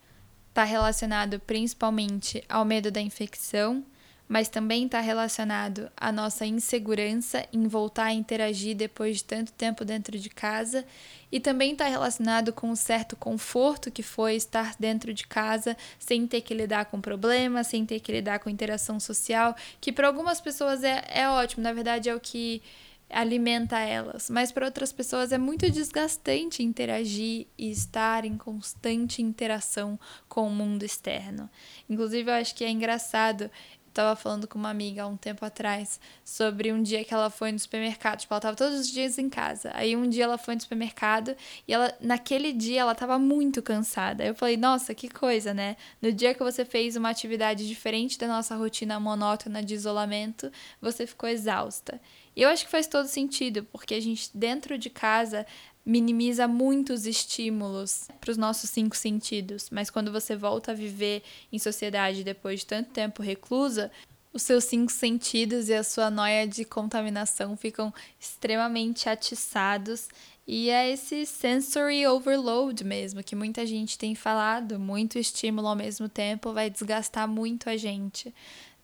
Está 0.50 0.64
relacionado 0.64 1.40
principalmente 1.40 2.44
ao 2.48 2.64
medo 2.64 2.92
da 2.92 3.02
infecção, 3.02 3.84
mas 4.28 4.50
também 4.50 4.86
está 4.86 5.00
relacionado 5.00 5.92
à 5.96 6.12
nossa 6.12 6.46
insegurança 6.46 7.46
em 7.52 7.68
voltar 7.68 8.06
a 8.06 8.14
interagir 8.14 8.76
depois 8.76 9.18
de 9.18 9.26
tanto 9.26 9.52
tempo 9.54 9.84
dentro 9.84 10.18
de 10.18 10.30
casa, 10.30 10.86
e 11.32 11.40
também 11.40 11.72
está 11.72 11.86
relacionado 11.86 12.54
com 12.54 12.70
um 12.70 12.76
certo 12.76 13.16
conforto 13.16 13.92
que 13.92 14.04
foi 14.04 14.36
estar 14.36 14.76
dentro 14.80 15.14
de 15.14 15.26
casa 15.28 15.76
sem 15.98 16.28
ter 16.28 16.42
que 16.42 16.54
lidar 16.54 16.86
com 16.86 17.02
problemas, 17.02 17.68
sem 17.68 17.86
ter 17.86 18.00
que 18.00 18.12
lidar 18.12 18.40
com 18.40 18.50
interação 18.50 19.00
social, 19.00 19.56
que 19.82 19.92
para 19.92 20.08
algumas 20.08 20.40
pessoas 20.40 20.84
é, 20.84 21.04
é 21.10 21.30
ótimo, 21.30 21.64
na 21.64 21.74
verdade 21.74 22.10
é 22.10 22.16
o 22.16 22.20
que 22.20 22.62
alimenta 23.10 23.80
elas, 23.80 24.30
mas 24.30 24.52
para 24.52 24.66
outras 24.66 24.92
pessoas 24.92 25.32
é 25.32 25.38
muito 25.38 25.70
desgastante 25.70 26.64
interagir 26.64 27.48
e 27.58 27.70
estar 27.70 28.26
em 28.26 28.38
constante 28.38 29.22
interação 29.22 30.00
com 30.28 30.48
o 30.48 30.52
mundo 30.52 30.84
externo. 30.84 31.50
Inclusive, 31.90 32.30
eu 32.30 32.36
acho 32.36 32.56
que 32.56 32.64
é 32.64 32.70
engraçado 32.70 33.52
tava 33.94 34.16
falando 34.16 34.48
com 34.48 34.58
uma 34.58 34.70
amiga 34.70 35.04
há 35.04 35.08
um 35.08 35.16
tempo 35.16 35.46
atrás 35.46 36.00
sobre 36.26 36.72
um 36.72 36.82
dia 36.82 37.04
que 37.04 37.14
ela 37.14 37.30
foi 37.30 37.52
no 37.52 37.60
supermercado. 37.60 38.20
Tipo, 38.20 38.34
ela 38.34 38.42
tava 38.42 38.56
todos 38.56 38.80
os 38.80 38.90
dias 38.90 39.18
em 39.18 39.30
casa. 39.30 39.72
Aí 39.74 39.96
um 39.96 40.10
dia 40.10 40.24
ela 40.24 40.38
foi 40.38 40.56
no 40.56 40.62
supermercado 40.62 41.36
e 41.68 41.74
ela, 41.74 41.94
naquele 42.02 42.52
dia, 42.52 42.82
ela 42.82 42.96
tava 42.96 43.20
muito 43.20 43.62
cansada. 43.62 44.26
Eu 44.26 44.36
falei, 44.36 44.58
nossa, 44.58 44.94
que 44.94 45.08
coisa, 45.08 45.54
né? 45.54 45.78
No 46.02 46.12
dia 46.12 46.34
que 46.34 46.44
você 46.44 46.66
fez 46.66 46.96
uma 46.96 47.10
atividade 47.10 47.68
diferente 47.68 48.18
da 48.18 48.28
nossa 48.28 48.56
rotina 48.56 49.00
monótona 49.00 49.62
de 49.62 49.74
isolamento, 49.74 50.52
você 50.82 51.06
ficou 51.06 51.30
exausta. 51.30 52.02
E 52.36 52.42
eu 52.42 52.50
acho 52.50 52.66
que 52.66 52.72
faz 52.72 52.88
todo 52.88 53.08
sentido, 53.08 53.64
porque 53.72 53.94
a 53.94 54.00
gente, 54.00 54.30
dentro 54.34 54.78
de 54.78 54.90
casa, 54.90 55.46
minimiza 55.86 56.48
muitos 56.48 57.06
estímulos 57.06 58.08
para 58.22 58.32
os 58.32 58.38
nossos 58.38 58.70
cinco 58.70 58.96
sentidos, 58.96 59.70
mas 59.70 59.90
quando 59.90 60.12
você 60.12 60.36
volta 60.36 60.72
a 60.72 60.76
viver 60.76 61.24
em 61.52 61.60
sociedade 61.60 62.24
depois 62.24 62.62
de 62.62 62.68
tanto 62.68 62.92
tempo 62.92 63.22
reclusa, 63.22 63.92
os 64.34 64.42
seus 64.42 64.64
cinco 64.64 64.92
sentidos 64.92 65.70
e 65.70 65.74
a 65.74 65.84
sua 65.84 66.10
noia 66.10 66.48
de 66.48 66.66
contaminação 66.66 67.56
ficam 67.56 67.94
extremamente 68.20 69.08
atiçados. 69.08 70.10
E 70.48 70.70
é 70.70 70.90
esse 70.90 71.26
sensory 71.26 72.06
overload 72.08 72.84
mesmo 72.84 73.24
que 73.24 73.36
muita 73.36 73.66
gente 73.66 73.98
tem 73.98 74.16
falado, 74.16 74.80
muito 74.80 75.20
estímulo 75.20 75.68
ao 75.68 75.76
mesmo 75.76 76.10
tempo 76.10 76.52
vai 76.52 76.70
desgastar 76.70 77.28
muito 77.28 77.70
a 77.70 77.78
gente 77.78 78.34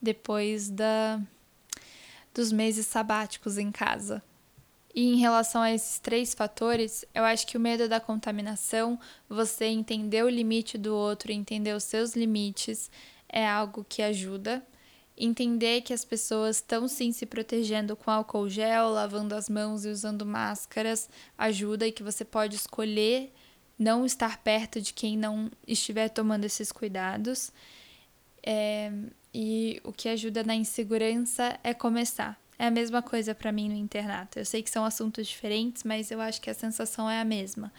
depois 0.00 0.70
da 0.70 1.20
dos 2.32 2.52
meses 2.52 2.86
sabáticos 2.86 3.58
em 3.58 3.72
casa. 3.72 4.22
E 4.94 5.12
em 5.12 5.16
relação 5.16 5.62
a 5.62 5.72
esses 5.72 5.98
três 5.98 6.34
fatores, 6.34 7.04
eu 7.14 7.24
acho 7.24 7.46
que 7.46 7.56
o 7.56 7.60
medo 7.60 7.88
da 7.88 8.00
contaminação, 8.00 8.98
você 9.28 9.66
entender 9.66 10.24
o 10.24 10.28
limite 10.28 10.76
do 10.76 10.94
outro, 10.94 11.30
entender 11.30 11.74
os 11.74 11.84
seus 11.84 12.16
limites, 12.16 12.90
é 13.28 13.46
algo 13.46 13.86
que 13.88 14.02
ajuda. 14.02 14.64
Entender 15.16 15.82
que 15.82 15.92
as 15.92 16.04
pessoas 16.04 16.56
estão 16.56 16.88
sim 16.88 17.12
se 17.12 17.26
protegendo 17.26 17.94
com 17.94 18.10
álcool 18.10 18.48
gel, 18.48 18.88
lavando 18.88 19.34
as 19.34 19.48
mãos 19.48 19.84
e 19.84 19.88
usando 19.88 20.24
máscaras 20.24 21.08
ajuda 21.36 21.86
e 21.86 21.92
que 21.92 22.02
você 22.02 22.24
pode 22.24 22.56
escolher 22.56 23.32
não 23.78 24.04
estar 24.04 24.38
perto 24.38 24.80
de 24.80 24.92
quem 24.92 25.16
não 25.16 25.50
estiver 25.66 26.08
tomando 26.08 26.44
esses 26.44 26.72
cuidados. 26.72 27.52
É, 28.42 28.90
e 29.32 29.80
o 29.84 29.92
que 29.92 30.08
ajuda 30.08 30.42
na 30.42 30.54
insegurança 30.54 31.58
é 31.62 31.74
começar. 31.74 32.39
É 32.60 32.66
a 32.66 32.70
mesma 32.70 33.00
coisa 33.00 33.34
para 33.34 33.50
mim 33.50 33.70
no 33.70 33.74
internato. 33.74 34.38
Eu 34.38 34.44
sei 34.44 34.62
que 34.62 34.68
são 34.68 34.84
assuntos 34.84 35.26
diferentes, 35.26 35.82
mas 35.82 36.10
eu 36.10 36.20
acho 36.20 36.42
que 36.42 36.50
a 36.50 36.52
sensação 36.52 37.08
é 37.08 37.18
a 37.18 37.24
mesma. 37.24 37.72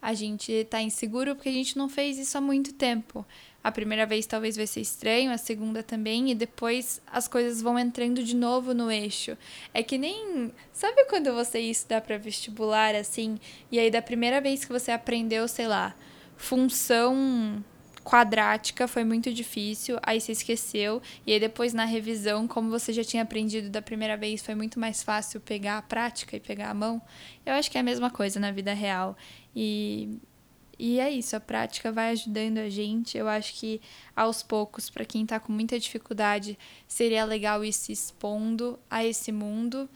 A 0.00 0.12
gente 0.12 0.66
tá 0.68 0.78
inseguro 0.82 1.34
porque 1.34 1.48
a 1.48 1.52
gente 1.52 1.78
não 1.78 1.88
fez 1.88 2.18
isso 2.18 2.36
há 2.36 2.40
muito 2.42 2.74
tempo. 2.74 3.24
A 3.64 3.72
primeira 3.72 4.04
vez 4.04 4.26
talvez 4.26 4.54
vai 4.54 4.66
ser 4.66 4.82
estranho, 4.82 5.32
a 5.32 5.38
segunda 5.38 5.82
também, 5.82 6.30
e 6.30 6.34
depois 6.34 7.00
as 7.10 7.26
coisas 7.26 7.62
vão 7.62 7.78
entrando 7.78 8.22
de 8.22 8.36
novo 8.36 8.74
no 8.74 8.90
eixo. 8.90 9.38
É 9.72 9.82
que 9.82 9.96
nem. 9.96 10.52
Sabe 10.70 11.06
quando 11.06 11.32
você 11.32 11.58
estuda 11.58 12.02
para 12.02 12.18
vestibular 12.18 12.94
assim, 12.94 13.40
e 13.72 13.78
aí 13.78 13.90
da 13.90 14.02
primeira 14.02 14.38
vez 14.38 14.66
que 14.66 14.70
você 14.70 14.90
aprendeu, 14.90 15.48
sei 15.48 15.66
lá, 15.66 15.94
função 16.36 17.64
quadrática 18.06 18.86
foi 18.86 19.02
muito 19.02 19.34
difícil, 19.34 19.98
aí 20.00 20.20
você 20.20 20.30
esqueceu, 20.30 21.02
e 21.26 21.32
aí 21.32 21.40
depois 21.40 21.74
na 21.74 21.84
revisão, 21.84 22.46
como 22.46 22.70
você 22.70 22.92
já 22.92 23.02
tinha 23.02 23.24
aprendido 23.24 23.68
da 23.68 23.82
primeira 23.82 24.16
vez, 24.16 24.40
foi 24.40 24.54
muito 24.54 24.78
mais 24.78 25.02
fácil 25.02 25.40
pegar 25.40 25.78
a 25.78 25.82
prática 25.82 26.36
e 26.36 26.40
pegar 26.40 26.70
a 26.70 26.74
mão. 26.74 27.02
Eu 27.44 27.54
acho 27.54 27.68
que 27.68 27.76
é 27.76 27.80
a 27.80 27.84
mesma 27.84 28.08
coisa 28.08 28.38
na 28.38 28.52
vida 28.52 28.72
real. 28.72 29.16
E 29.54 30.20
e 30.78 31.00
é 31.00 31.10
isso, 31.10 31.34
a 31.34 31.40
prática 31.40 31.90
vai 31.90 32.10
ajudando 32.10 32.58
a 32.58 32.68
gente. 32.68 33.16
Eu 33.16 33.28
acho 33.28 33.54
que 33.54 33.80
aos 34.14 34.42
poucos, 34.42 34.90
para 34.90 35.06
quem 35.06 35.22
está 35.22 35.40
com 35.40 35.50
muita 35.50 35.80
dificuldade, 35.80 36.58
seria 36.86 37.24
legal 37.24 37.64
ir 37.64 37.72
se 37.72 37.92
expondo 37.92 38.78
a 38.90 39.04
esse 39.04 39.32
mundo. 39.32 39.88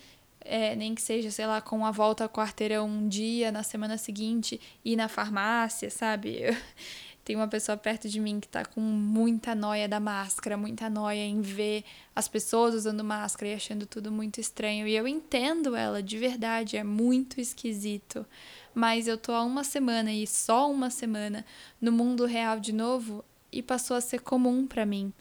É, 0.42 0.74
nem 0.74 0.94
que 0.94 1.02
seja, 1.02 1.30
sei 1.30 1.46
lá, 1.46 1.60
com 1.60 1.84
a 1.84 1.90
volta 1.90 2.24
ao 2.24 2.30
quarteirão 2.30 2.88
um 2.88 3.06
dia, 3.06 3.52
na 3.52 3.62
semana 3.62 3.98
seguinte, 3.98 4.58
ir 4.82 4.96
na 4.96 5.06
farmácia, 5.06 5.90
sabe? 5.90 6.38
Eu, 6.40 6.56
tem 7.30 7.36
uma 7.36 7.46
pessoa 7.46 7.76
perto 7.76 8.08
de 8.08 8.18
mim 8.18 8.40
que 8.40 8.48
tá 8.48 8.64
com 8.64 8.80
muita 8.80 9.54
noia 9.54 9.88
da 9.88 10.00
máscara, 10.00 10.56
muita 10.56 10.90
noia 10.90 11.24
em 11.24 11.40
ver 11.40 11.84
as 12.12 12.26
pessoas 12.26 12.74
usando 12.74 13.04
máscara 13.04 13.52
e 13.52 13.54
achando 13.54 13.86
tudo 13.86 14.10
muito 14.10 14.40
estranho. 14.40 14.84
E 14.84 14.96
eu 14.96 15.06
entendo 15.06 15.76
ela, 15.76 16.02
de 16.02 16.18
verdade, 16.18 16.76
é 16.76 16.82
muito 16.82 17.40
esquisito. 17.40 18.26
Mas 18.74 19.06
eu 19.06 19.16
tô 19.16 19.30
há 19.30 19.44
uma 19.44 19.62
semana 19.62 20.12
e 20.12 20.26
só 20.26 20.68
uma 20.68 20.90
semana 20.90 21.46
no 21.80 21.92
mundo 21.92 22.26
real 22.26 22.58
de 22.58 22.72
novo 22.72 23.24
e 23.52 23.62
passou 23.62 23.96
a 23.96 24.00
ser 24.00 24.22
comum 24.22 24.66
para 24.66 24.84
mim. 24.84 25.12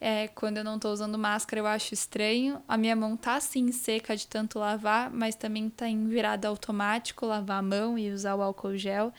É, 0.00 0.26
quando 0.26 0.56
eu 0.56 0.64
não 0.64 0.80
tô 0.80 0.90
usando 0.90 1.16
máscara, 1.16 1.60
eu 1.60 1.66
acho 1.68 1.94
estranho. 1.94 2.60
A 2.66 2.76
minha 2.76 2.96
mão 2.96 3.16
tá 3.16 3.36
assim 3.36 3.70
seca 3.70 4.16
de 4.16 4.26
tanto 4.26 4.58
lavar, 4.58 5.12
mas 5.12 5.36
também 5.36 5.70
tá 5.70 5.86
em 5.86 6.08
virada 6.08 6.48
automático 6.48 7.24
lavar 7.24 7.60
a 7.60 7.62
mão 7.62 7.96
e 7.96 8.10
usar 8.10 8.34
o 8.34 8.42
álcool 8.42 8.76
gel. 8.76 9.12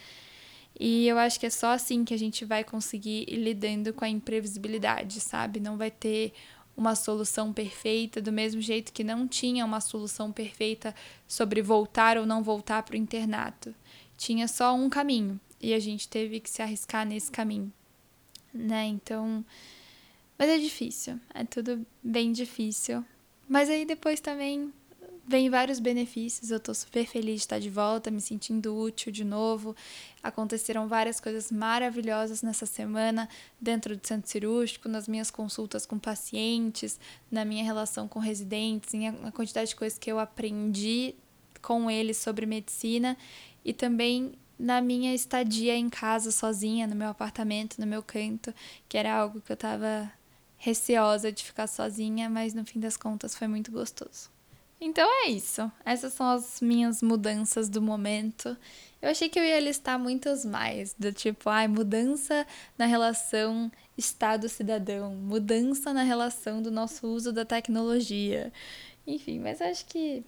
E 0.85 1.07
eu 1.07 1.17
acho 1.17 1.39
que 1.39 1.45
é 1.45 1.49
só 1.49 1.67
assim 1.67 2.03
que 2.03 2.13
a 2.13 2.17
gente 2.17 2.43
vai 2.43 2.61
conseguir 2.61 3.23
ir 3.29 3.37
lidando 3.37 3.93
com 3.93 4.03
a 4.03 4.09
imprevisibilidade, 4.09 5.21
sabe? 5.21 5.61
Não 5.61 5.77
vai 5.77 5.89
ter 5.89 6.33
uma 6.75 6.93
solução 6.93 7.53
perfeita, 7.53 8.21
do 8.21 8.33
mesmo 8.33 8.59
jeito 8.59 8.91
que 8.91 9.01
não 9.01 9.25
tinha 9.25 9.63
uma 9.63 9.79
solução 9.79 10.29
perfeita 10.29 10.93
sobre 11.25 11.61
voltar 11.61 12.17
ou 12.17 12.25
não 12.25 12.43
voltar 12.43 12.83
para 12.83 12.95
o 12.95 12.97
internato. 12.97 13.73
Tinha 14.17 14.45
só 14.45 14.75
um 14.75 14.89
caminho 14.89 15.39
e 15.61 15.73
a 15.73 15.79
gente 15.79 16.09
teve 16.09 16.41
que 16.41 16.49
se 16.49 16.61
arriscar 16.61 17.07
nesse 17.07 17.31
caminho, 17.31 17.71
né? 18.53 18.83
Então, 18.85 19.45
mas 20.37 20.49
é 20.49 20.57
difícil, 20.57 21.17
é 21.33 21.45
tudo 21.45 21.87
bem 22.03 22.33
difícil. 22.33 23.05
Mas 23.47 23.69
aí 23.69 23.85
depois 23.85 24.19
também 24.19 24.73
vem 25.27 25.49
vários 25.49 25.79
benefícios. 25.79 26.51
Eu 26.51 26.59
tô 26.59 26.73
super 26.73 27.05
feliz 27.05 27.35
de 27.35 27.41
estar 27.41 27.59
de 27.59 27.69
volta, 27.69 28.11
me 28.11 28.21
sentindo 28.21 28.77
útil 28.77 29.11
de 29.11 29.23
novo. 29.23 29.75
Aconteceram 30.21 30.87
várias 30.87 31.19
coisas 31.19 31.51
maravilhosas 31.51 32.41
nessa 32.41 32.65
semana 32.65 33.27
dentro 33.59 33.95
do 33.95 34.05
centro 34.05 34.29
cirúrgico, 34.29 34.89
nas 34.89 35.07
minhas 35.07 35.31
consultas 35.31 35.85
com 35.85 35.97
pacientes, 35.97 36.99
na 37.31 37.45
minha 37.45 37.63
relação 37.63 38.07
com 38.07 38.19
residentes, 38.19 38.93
em 38.93 39.07
a 39.07 39.31
quantidade 39.31 39.69
de 39.69 39.75
coisas 39.75 39.97
que 39.97 40.11
eu 40.11 40.19
aprendi 40.19 41.15
com 41.61 41.89
eles 41.89 42.17
sobre 42.17 42.45
medicina 42.45 43.17
e 43.63 43.73
também 43.73 44.33
na 44.59 44.81
minha 44.81 45.13
estadia 45.13 45.75
em 45.75 45.89
casa 45.89 46.31
sozinha, 46.31 46.85
no 46.85 46.95
meu 46.95 47.09
apartamento, 47.09 47.79
no 47.79 47.87
meu 47.87 48.03
canto, 48.03 48.53
que 48.87 48.97
era 48.97 49.13
algo 49.13 49.41
que 49.41 49.51
eu 49.51 49.57
tava 49.57 50.11
receosa 50.57 51.31
de 51.31 51.43
ficar 51.43 51.67
sozinha, 51.67 52.29
mas 52.29 52.53
no 52.53 52.63
fim 52.63 52.79
das 52.79 52.95
contas 52.95 53.35
foi 53.35 53.47
muito 53.47 53.71
gostoso. 53.71 54.29
Então 54.83 55.07
é 55.23 55.29
isso. 55.29 55.71
Essas 55.85 56.11
são 56.11 56.29
as 56.29 56.59
minhas 56.59 57.01
mudanças 57.01 57.69
do 57.69 57.81
momento. 57.81 58.57
Eu 59.01 59.09
achei 59.09 59.29
que 59.29 59.39
eu 59.39 59.43
ia 59.43 59.59
listar 59.61 59.97
muitas 59.97 60.43
mais, 60.43 60.93
do 60.93 61.11
tipo, 61.13 61.49
ai, 61.49 61.69
mudança 61.69 62.45
na 62.77 62.85
relação 62.85 63.71
Estado-cidadão, 63.97 65.15
mudança 65.15 65.93
na 65.93 66.03
relação 66.03 66.61
do 66.61 66.69
nosso 66.69 67.07
uso 67.07 67.31
da 67.31 67.45
tecnologia. 67.45 68.51
Enfim, 69.07 69.39
mas 69.39 69.61
acho 69.61 69.85
que, 69.85 70.21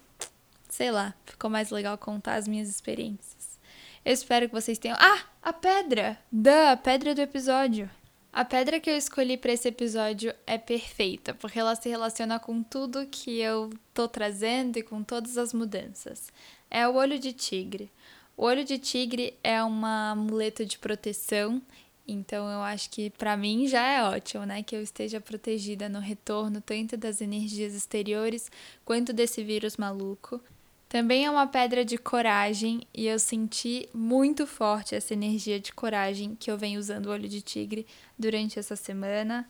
sei 0.70 0.90
lá, 0.90 1.14
ficou 1.26 1.50
mais 1.50 1.70
legal 1.70 1.98
contar 1.98 2.36
as 2.36 2.48
minhas 2.48 2.70
experiências. 2.70 3.60
Eu 4.06 4.14
espero 4.14 4.48
que 4.48 4.56
vocês 4.56 4.78
tenham. 4.78 4.98
Ah, 4.98 5.24
a 5.42 5.52
pedra! 5.52 6.18
Da, 6.32 6.78
pedra 6.78 7.14
do 7.14 7.20
episódio. 7.22 7.90
A 8.36 8.44
pedra 8.44 8.82
que 8.82 8.90
eu 8.90 8.98
escolhi 8.98 9.38
para 9.38 9.54
esse 9.54 9.70
episódio 9.70 10.36
é 10.46 10.58
perfeita, 10.58 11.34
porque 11.34 11.58
ela 11.58 11.74
se 11.74 11.88
relaciona 11.88 12.38
com 12.38 12.62
tudo 12.62 13.08
que 13.08 13.40
eu 13.40 13.70
tô 13.94 14.10
trazendo 14.10 14.76
e 14.76 14.84
com 14.84 15.02
todas 15.02 15.38
as 15.38 15.54
mudanças. 15.54 16.28
É 16.70 16.86
o 16.86 16.96
olho 16.96 17.18
de 17.18 17.32
tigre. 17.32 17.90
O 18.36 18.44
olho 18.44 18.66
de 18.66 18.78
tigre 18.78 19.40
é 19.42 19.64
uma 19.64 20.12
amuleta 20.12 20.66
de 20.66 20.78
proteção, 20.78 21.62
então 22.06 22.52
eu 22.52 22.62
acho 22.62 22.90
que 22.90 23.10
para 23.10 23.38
mim 23.38 23.68
já 23.68 23.88
é 23.88 24.04
ótimo, 24.04 24.46
né, 24.46 24.62
que 24.62 24.76
eu 24.76 24.82
esteja 24.82 25.22
protegida 25.22 25.88
no 25.88 26.00
retorno 26.00 26.60
tanto 26.60 26.98
das 26.98 27.22
energias 27.22 27.74
exteriores 27.74 28.52
quanto 28.84 29.14
desse 29.14 29.46
vírus 29.46 29.78
maluco. 29.78 30.42
Também 30.88 31.26
é 31.26 31.32
uma 31.32 31.48
pedra 31.48 31.84
de 31.84 31.98
coragem 31.98 32.88
e 32.94 33.08
eu 33.08 33.18
senti 33.18 33.90
muito 33.94 34.46
forte 34.46 34.96
essa 34.96 35.14
energia 35.14 35.60
de 35.60 35.74
coragem 35.74 36.36
que 36.36 36.50
eu 36.50 36.58
venho 36.58 36.80
usando 36.80 37.08
o 37.08 37.12
olho 37.12 37.28
de 37.28 37.42
tigre 37.42 37.88
durante 38.18 38.60
essa 38.60 38.76
semana. 38.76 39.50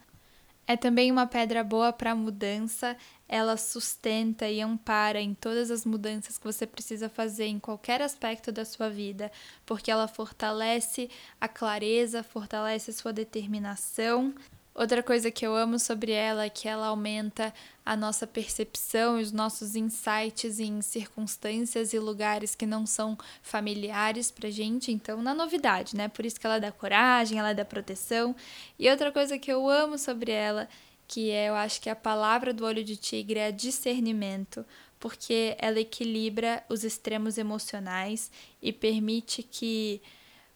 É 0.67 0.75
também 0.75 1.11
uma 1.11 1.27
pedra 1.27 1.63
boa 1.63 1.93
para 1.93 2.15
mudança, 2.15 2.97
ela 3.29 3.55
sustenta 3.55 4.49
e 4.49 4.61
ampara 4.61 5.21
em 5.21 5.35
todas 5.35 5.69
as 5.69 5.85
mudanças 5.85 6.39
que 6.39 6.43
você 6.43 6.65
precisa 6.65 7.07
fazer 7.07 7.45
em 7.45 7.59
qualquer 7.59 8.01
aspecto 8.01 8.51
da 8.51 8.65
sua 8.65 8.89
vida, 8.89 9.31
porque 9.63 9.91
ela 9.91 10.07
fortalece 10.07 11.07
a 11.39 11.47
clareza, 11.47 12.23
fortalece 12.23 12.89
a 12.89 12.93
sua 12.93 13.13
determinação, 13.13 14.33
Outra 14.75 15.01
coisa 15.01 15.31
que 15.31 15.47
eu 15.47 15.55
amo 15.55 15.79
sobre 15.79 16.11
ela 16.11 16.43
é 16.43 16.49
que 16.49 16.67
ela 16.67 16.87
aumenta 16.87 17.53
a 17.85 17.95
nossa 17.95 18.27
percepção 18.27 19.17
e 19.17 19.23
os 19.23 19.31
nossos 19.31 19.73
insights 19.73 20.59
em 20.59 20.81
circunstâncias 20.81 21.93
e 21.93 21.97
lugares 21.97 22.53
que 22.55 22.65
não 22.65 22.85
são 22.85 23.17
familiares 23.41 24.29
pra 24.29 24.49
gente, 24.49 24.91
então 24.91 25.21
na 25.21 25.33
novidade, 25.33 25.95
né? 25.95 26.09
Por 26.09 26.25
isso 26.25 26.37
que 26.37 26.45
ela 26.45 26.59
dá 26.59 26.73
coragem, 26.73 27.39
ela 27.39 27.53
dá 27.53 27.63
proteção. 27.63 28.35
E 28.77 28.89
outra 28.89 29.13
coisa 29.13 29.39
que 29.39 29.49
eu 29.49 29.69
amo 29.69 29.97
sobre 29.97 30.33
ela, 30.33 30.67
que 31.07 31.31
é, 31.31 31.47
eu 31.47 31.55
acho 31.55 31.79
que 31.79 31.89
a 31.89 31.95
palavra 31.95 32.53
do 32.53 32.65
olho 32.65 32.83
de 32.83 32.97
tigre 32.97 33.39
é 33.39 33.53
discernimento, 33.53 34.65
porque 34.99 35.55
ela 35.57 35.79
equilibra 35.79 36.61
os 36.67 36.83
extremos 36.83 37.37
emocionais 37.37 38.29
e 38.61 38.73
permite 38.73 39.41
que 39.41 40.01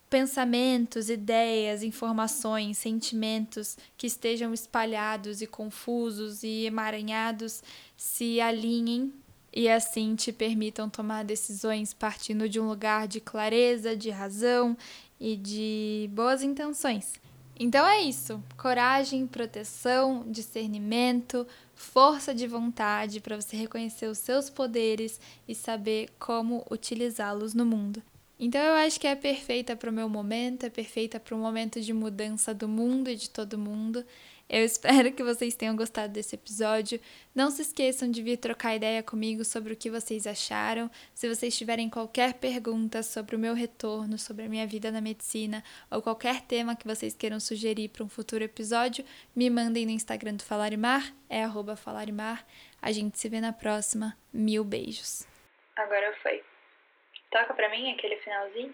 pensamentos, 0.10 1.10
ideias, 1.10 1.84
informações, 1.84 2.78
sentimentos 2.78 3.78
que 3.98 4.08
estejam 4.08 4.54
espalhados 4.54 5.42
e 5.42 5.48
confusos 5.48 6.42
e 6.44 6.66
emaranhados 6.66 7.62
se 7.96 8.42
alinhem 8.42 9.14
e 9.54 9.70
assim 9.70 10.16
te 10.16 10.32
permitam 10.32 10.90
tomar 10.90 11.24
decisões 11.24 11.94
partindo 11.94 12.50
de 12.50 12.60
um 12.60 12.68
lugar 12.68 13.08
de 13.08 13.20
clareza, 13.20 13.96
de 13.96 14.10
razão 14.10 14.76
e 15.20 15.36
de 15.36 16.10
boas 16.14 16.42
intenções. 16.42 17.14
Então 17.60 17.86
é 17.86 18.02
isso: 18.02 18.42
coragem, 18.58 19.28
proteção, 19.28 20.24
discernimento, 20.28 21.46
força 21.76 22.34
de 22.34 22.48
vontade 22.48 23.20
para 23.20 23.40
você 23.40 23.56
reconhecer 23.58 24.08
os 24.08 24.18
seus 24.18 24.50
poderes 24.50 25.20
e 25.48 25.54
saber 25.54 26.10
como 26.18 26.66
utilizá-los 26.72 27.54
no 27.54 27.66
mundo. 27.66 28.02
Então 28.40 28.62
eu 28.62 28.74
acho 28.76 28.98
que 28.98 29.06
é 29.06 29.16
perfeita 29.16 29.76
para 29.76 29.90
o 29.90 29.94
meu 29.94 30.08
momento, 30.08 30.66
é 30.66 30.70
perfeita 30.70 31.20
para 31.20 31.36
o 31.36 31.38
momento 31.38 31.82
de 31.82 31.92
mudança 31.92 32.54
do 32.54 32.70
mundo 32.70 33.10
e 33.10 33.16
de 33.16 33.30
todo 33.30 33.58
mundo. 33.58 34.06
Eu 34.50 34.64
espero 34.66 35.12
que 35.12 35.22
vocês 35.22 35.56
tenham 35.56 35.76
gostado 35.76 36.14
desse 36.14 36.36
episódio. 36.36 37.02
Não 37.36 37.52
se 37.52 37.62
esqueçam 37.64 38.10
de 38.10 38.24
vir 38.24 38.38
trocar 38.38 38.78
ideia 38.78 39.04
comigo 39.04 39.44
sobre 39.44 39.74
o 39.74 39.76
que 39.76 39.92
vocês 39.92 40.26
acharam. 40.26 40.90
Se 41.14 41.28
vocês 41.28 41.56
tiverem 41.58 41.90
qualquer 41.90 42.36
pergunta 42.36 43.04
sobre 43.04 43.36
o 43.36 43.40
meu 43.40 43.54
retorno, 43.54 44.18
sobre 44.18 44.46
a 44.46 44.50
minha 44.50 44.66
vida 44.66 44.90
na 44.90 45.02
medicina 45.02 45.62
ou 45.92 46.02
qualquer 46.02 46.42
tema 46.42 46.78
que 46.78 46.88
vocês 46.88 47.14
queiram 47.14 47.42
sugerir 47.42 47.90
para 47.90 48.06
um 48.06 48.10
futuro 48.10 48.44
episódio, 48.44 49.04
me 49.36 49.50
mandem 49.50 49.86
no 49.86 49.92
Instagram 49.92 50.36
do 50.36 50.44
Falarimar, 50.44 51.14
é 51.30 51.44
Falarimar. 51.76 52.46
A 52.82 52.94
gente 52.94 53.20
se 53.20 53.28
vê 53.28 53.42
na 53.42 53.52
próxima. 53.52 54.18
Mil 54.32 54.64
beijos. 54.64 55.28
Agora 55.76 56.16
foi. 56.24 56.49
Toca 57.30 57.54
pra 57.54 57.70
mim 57.70 57.92
aquele 57.92 58.18
finalzinho. 58.18 58.74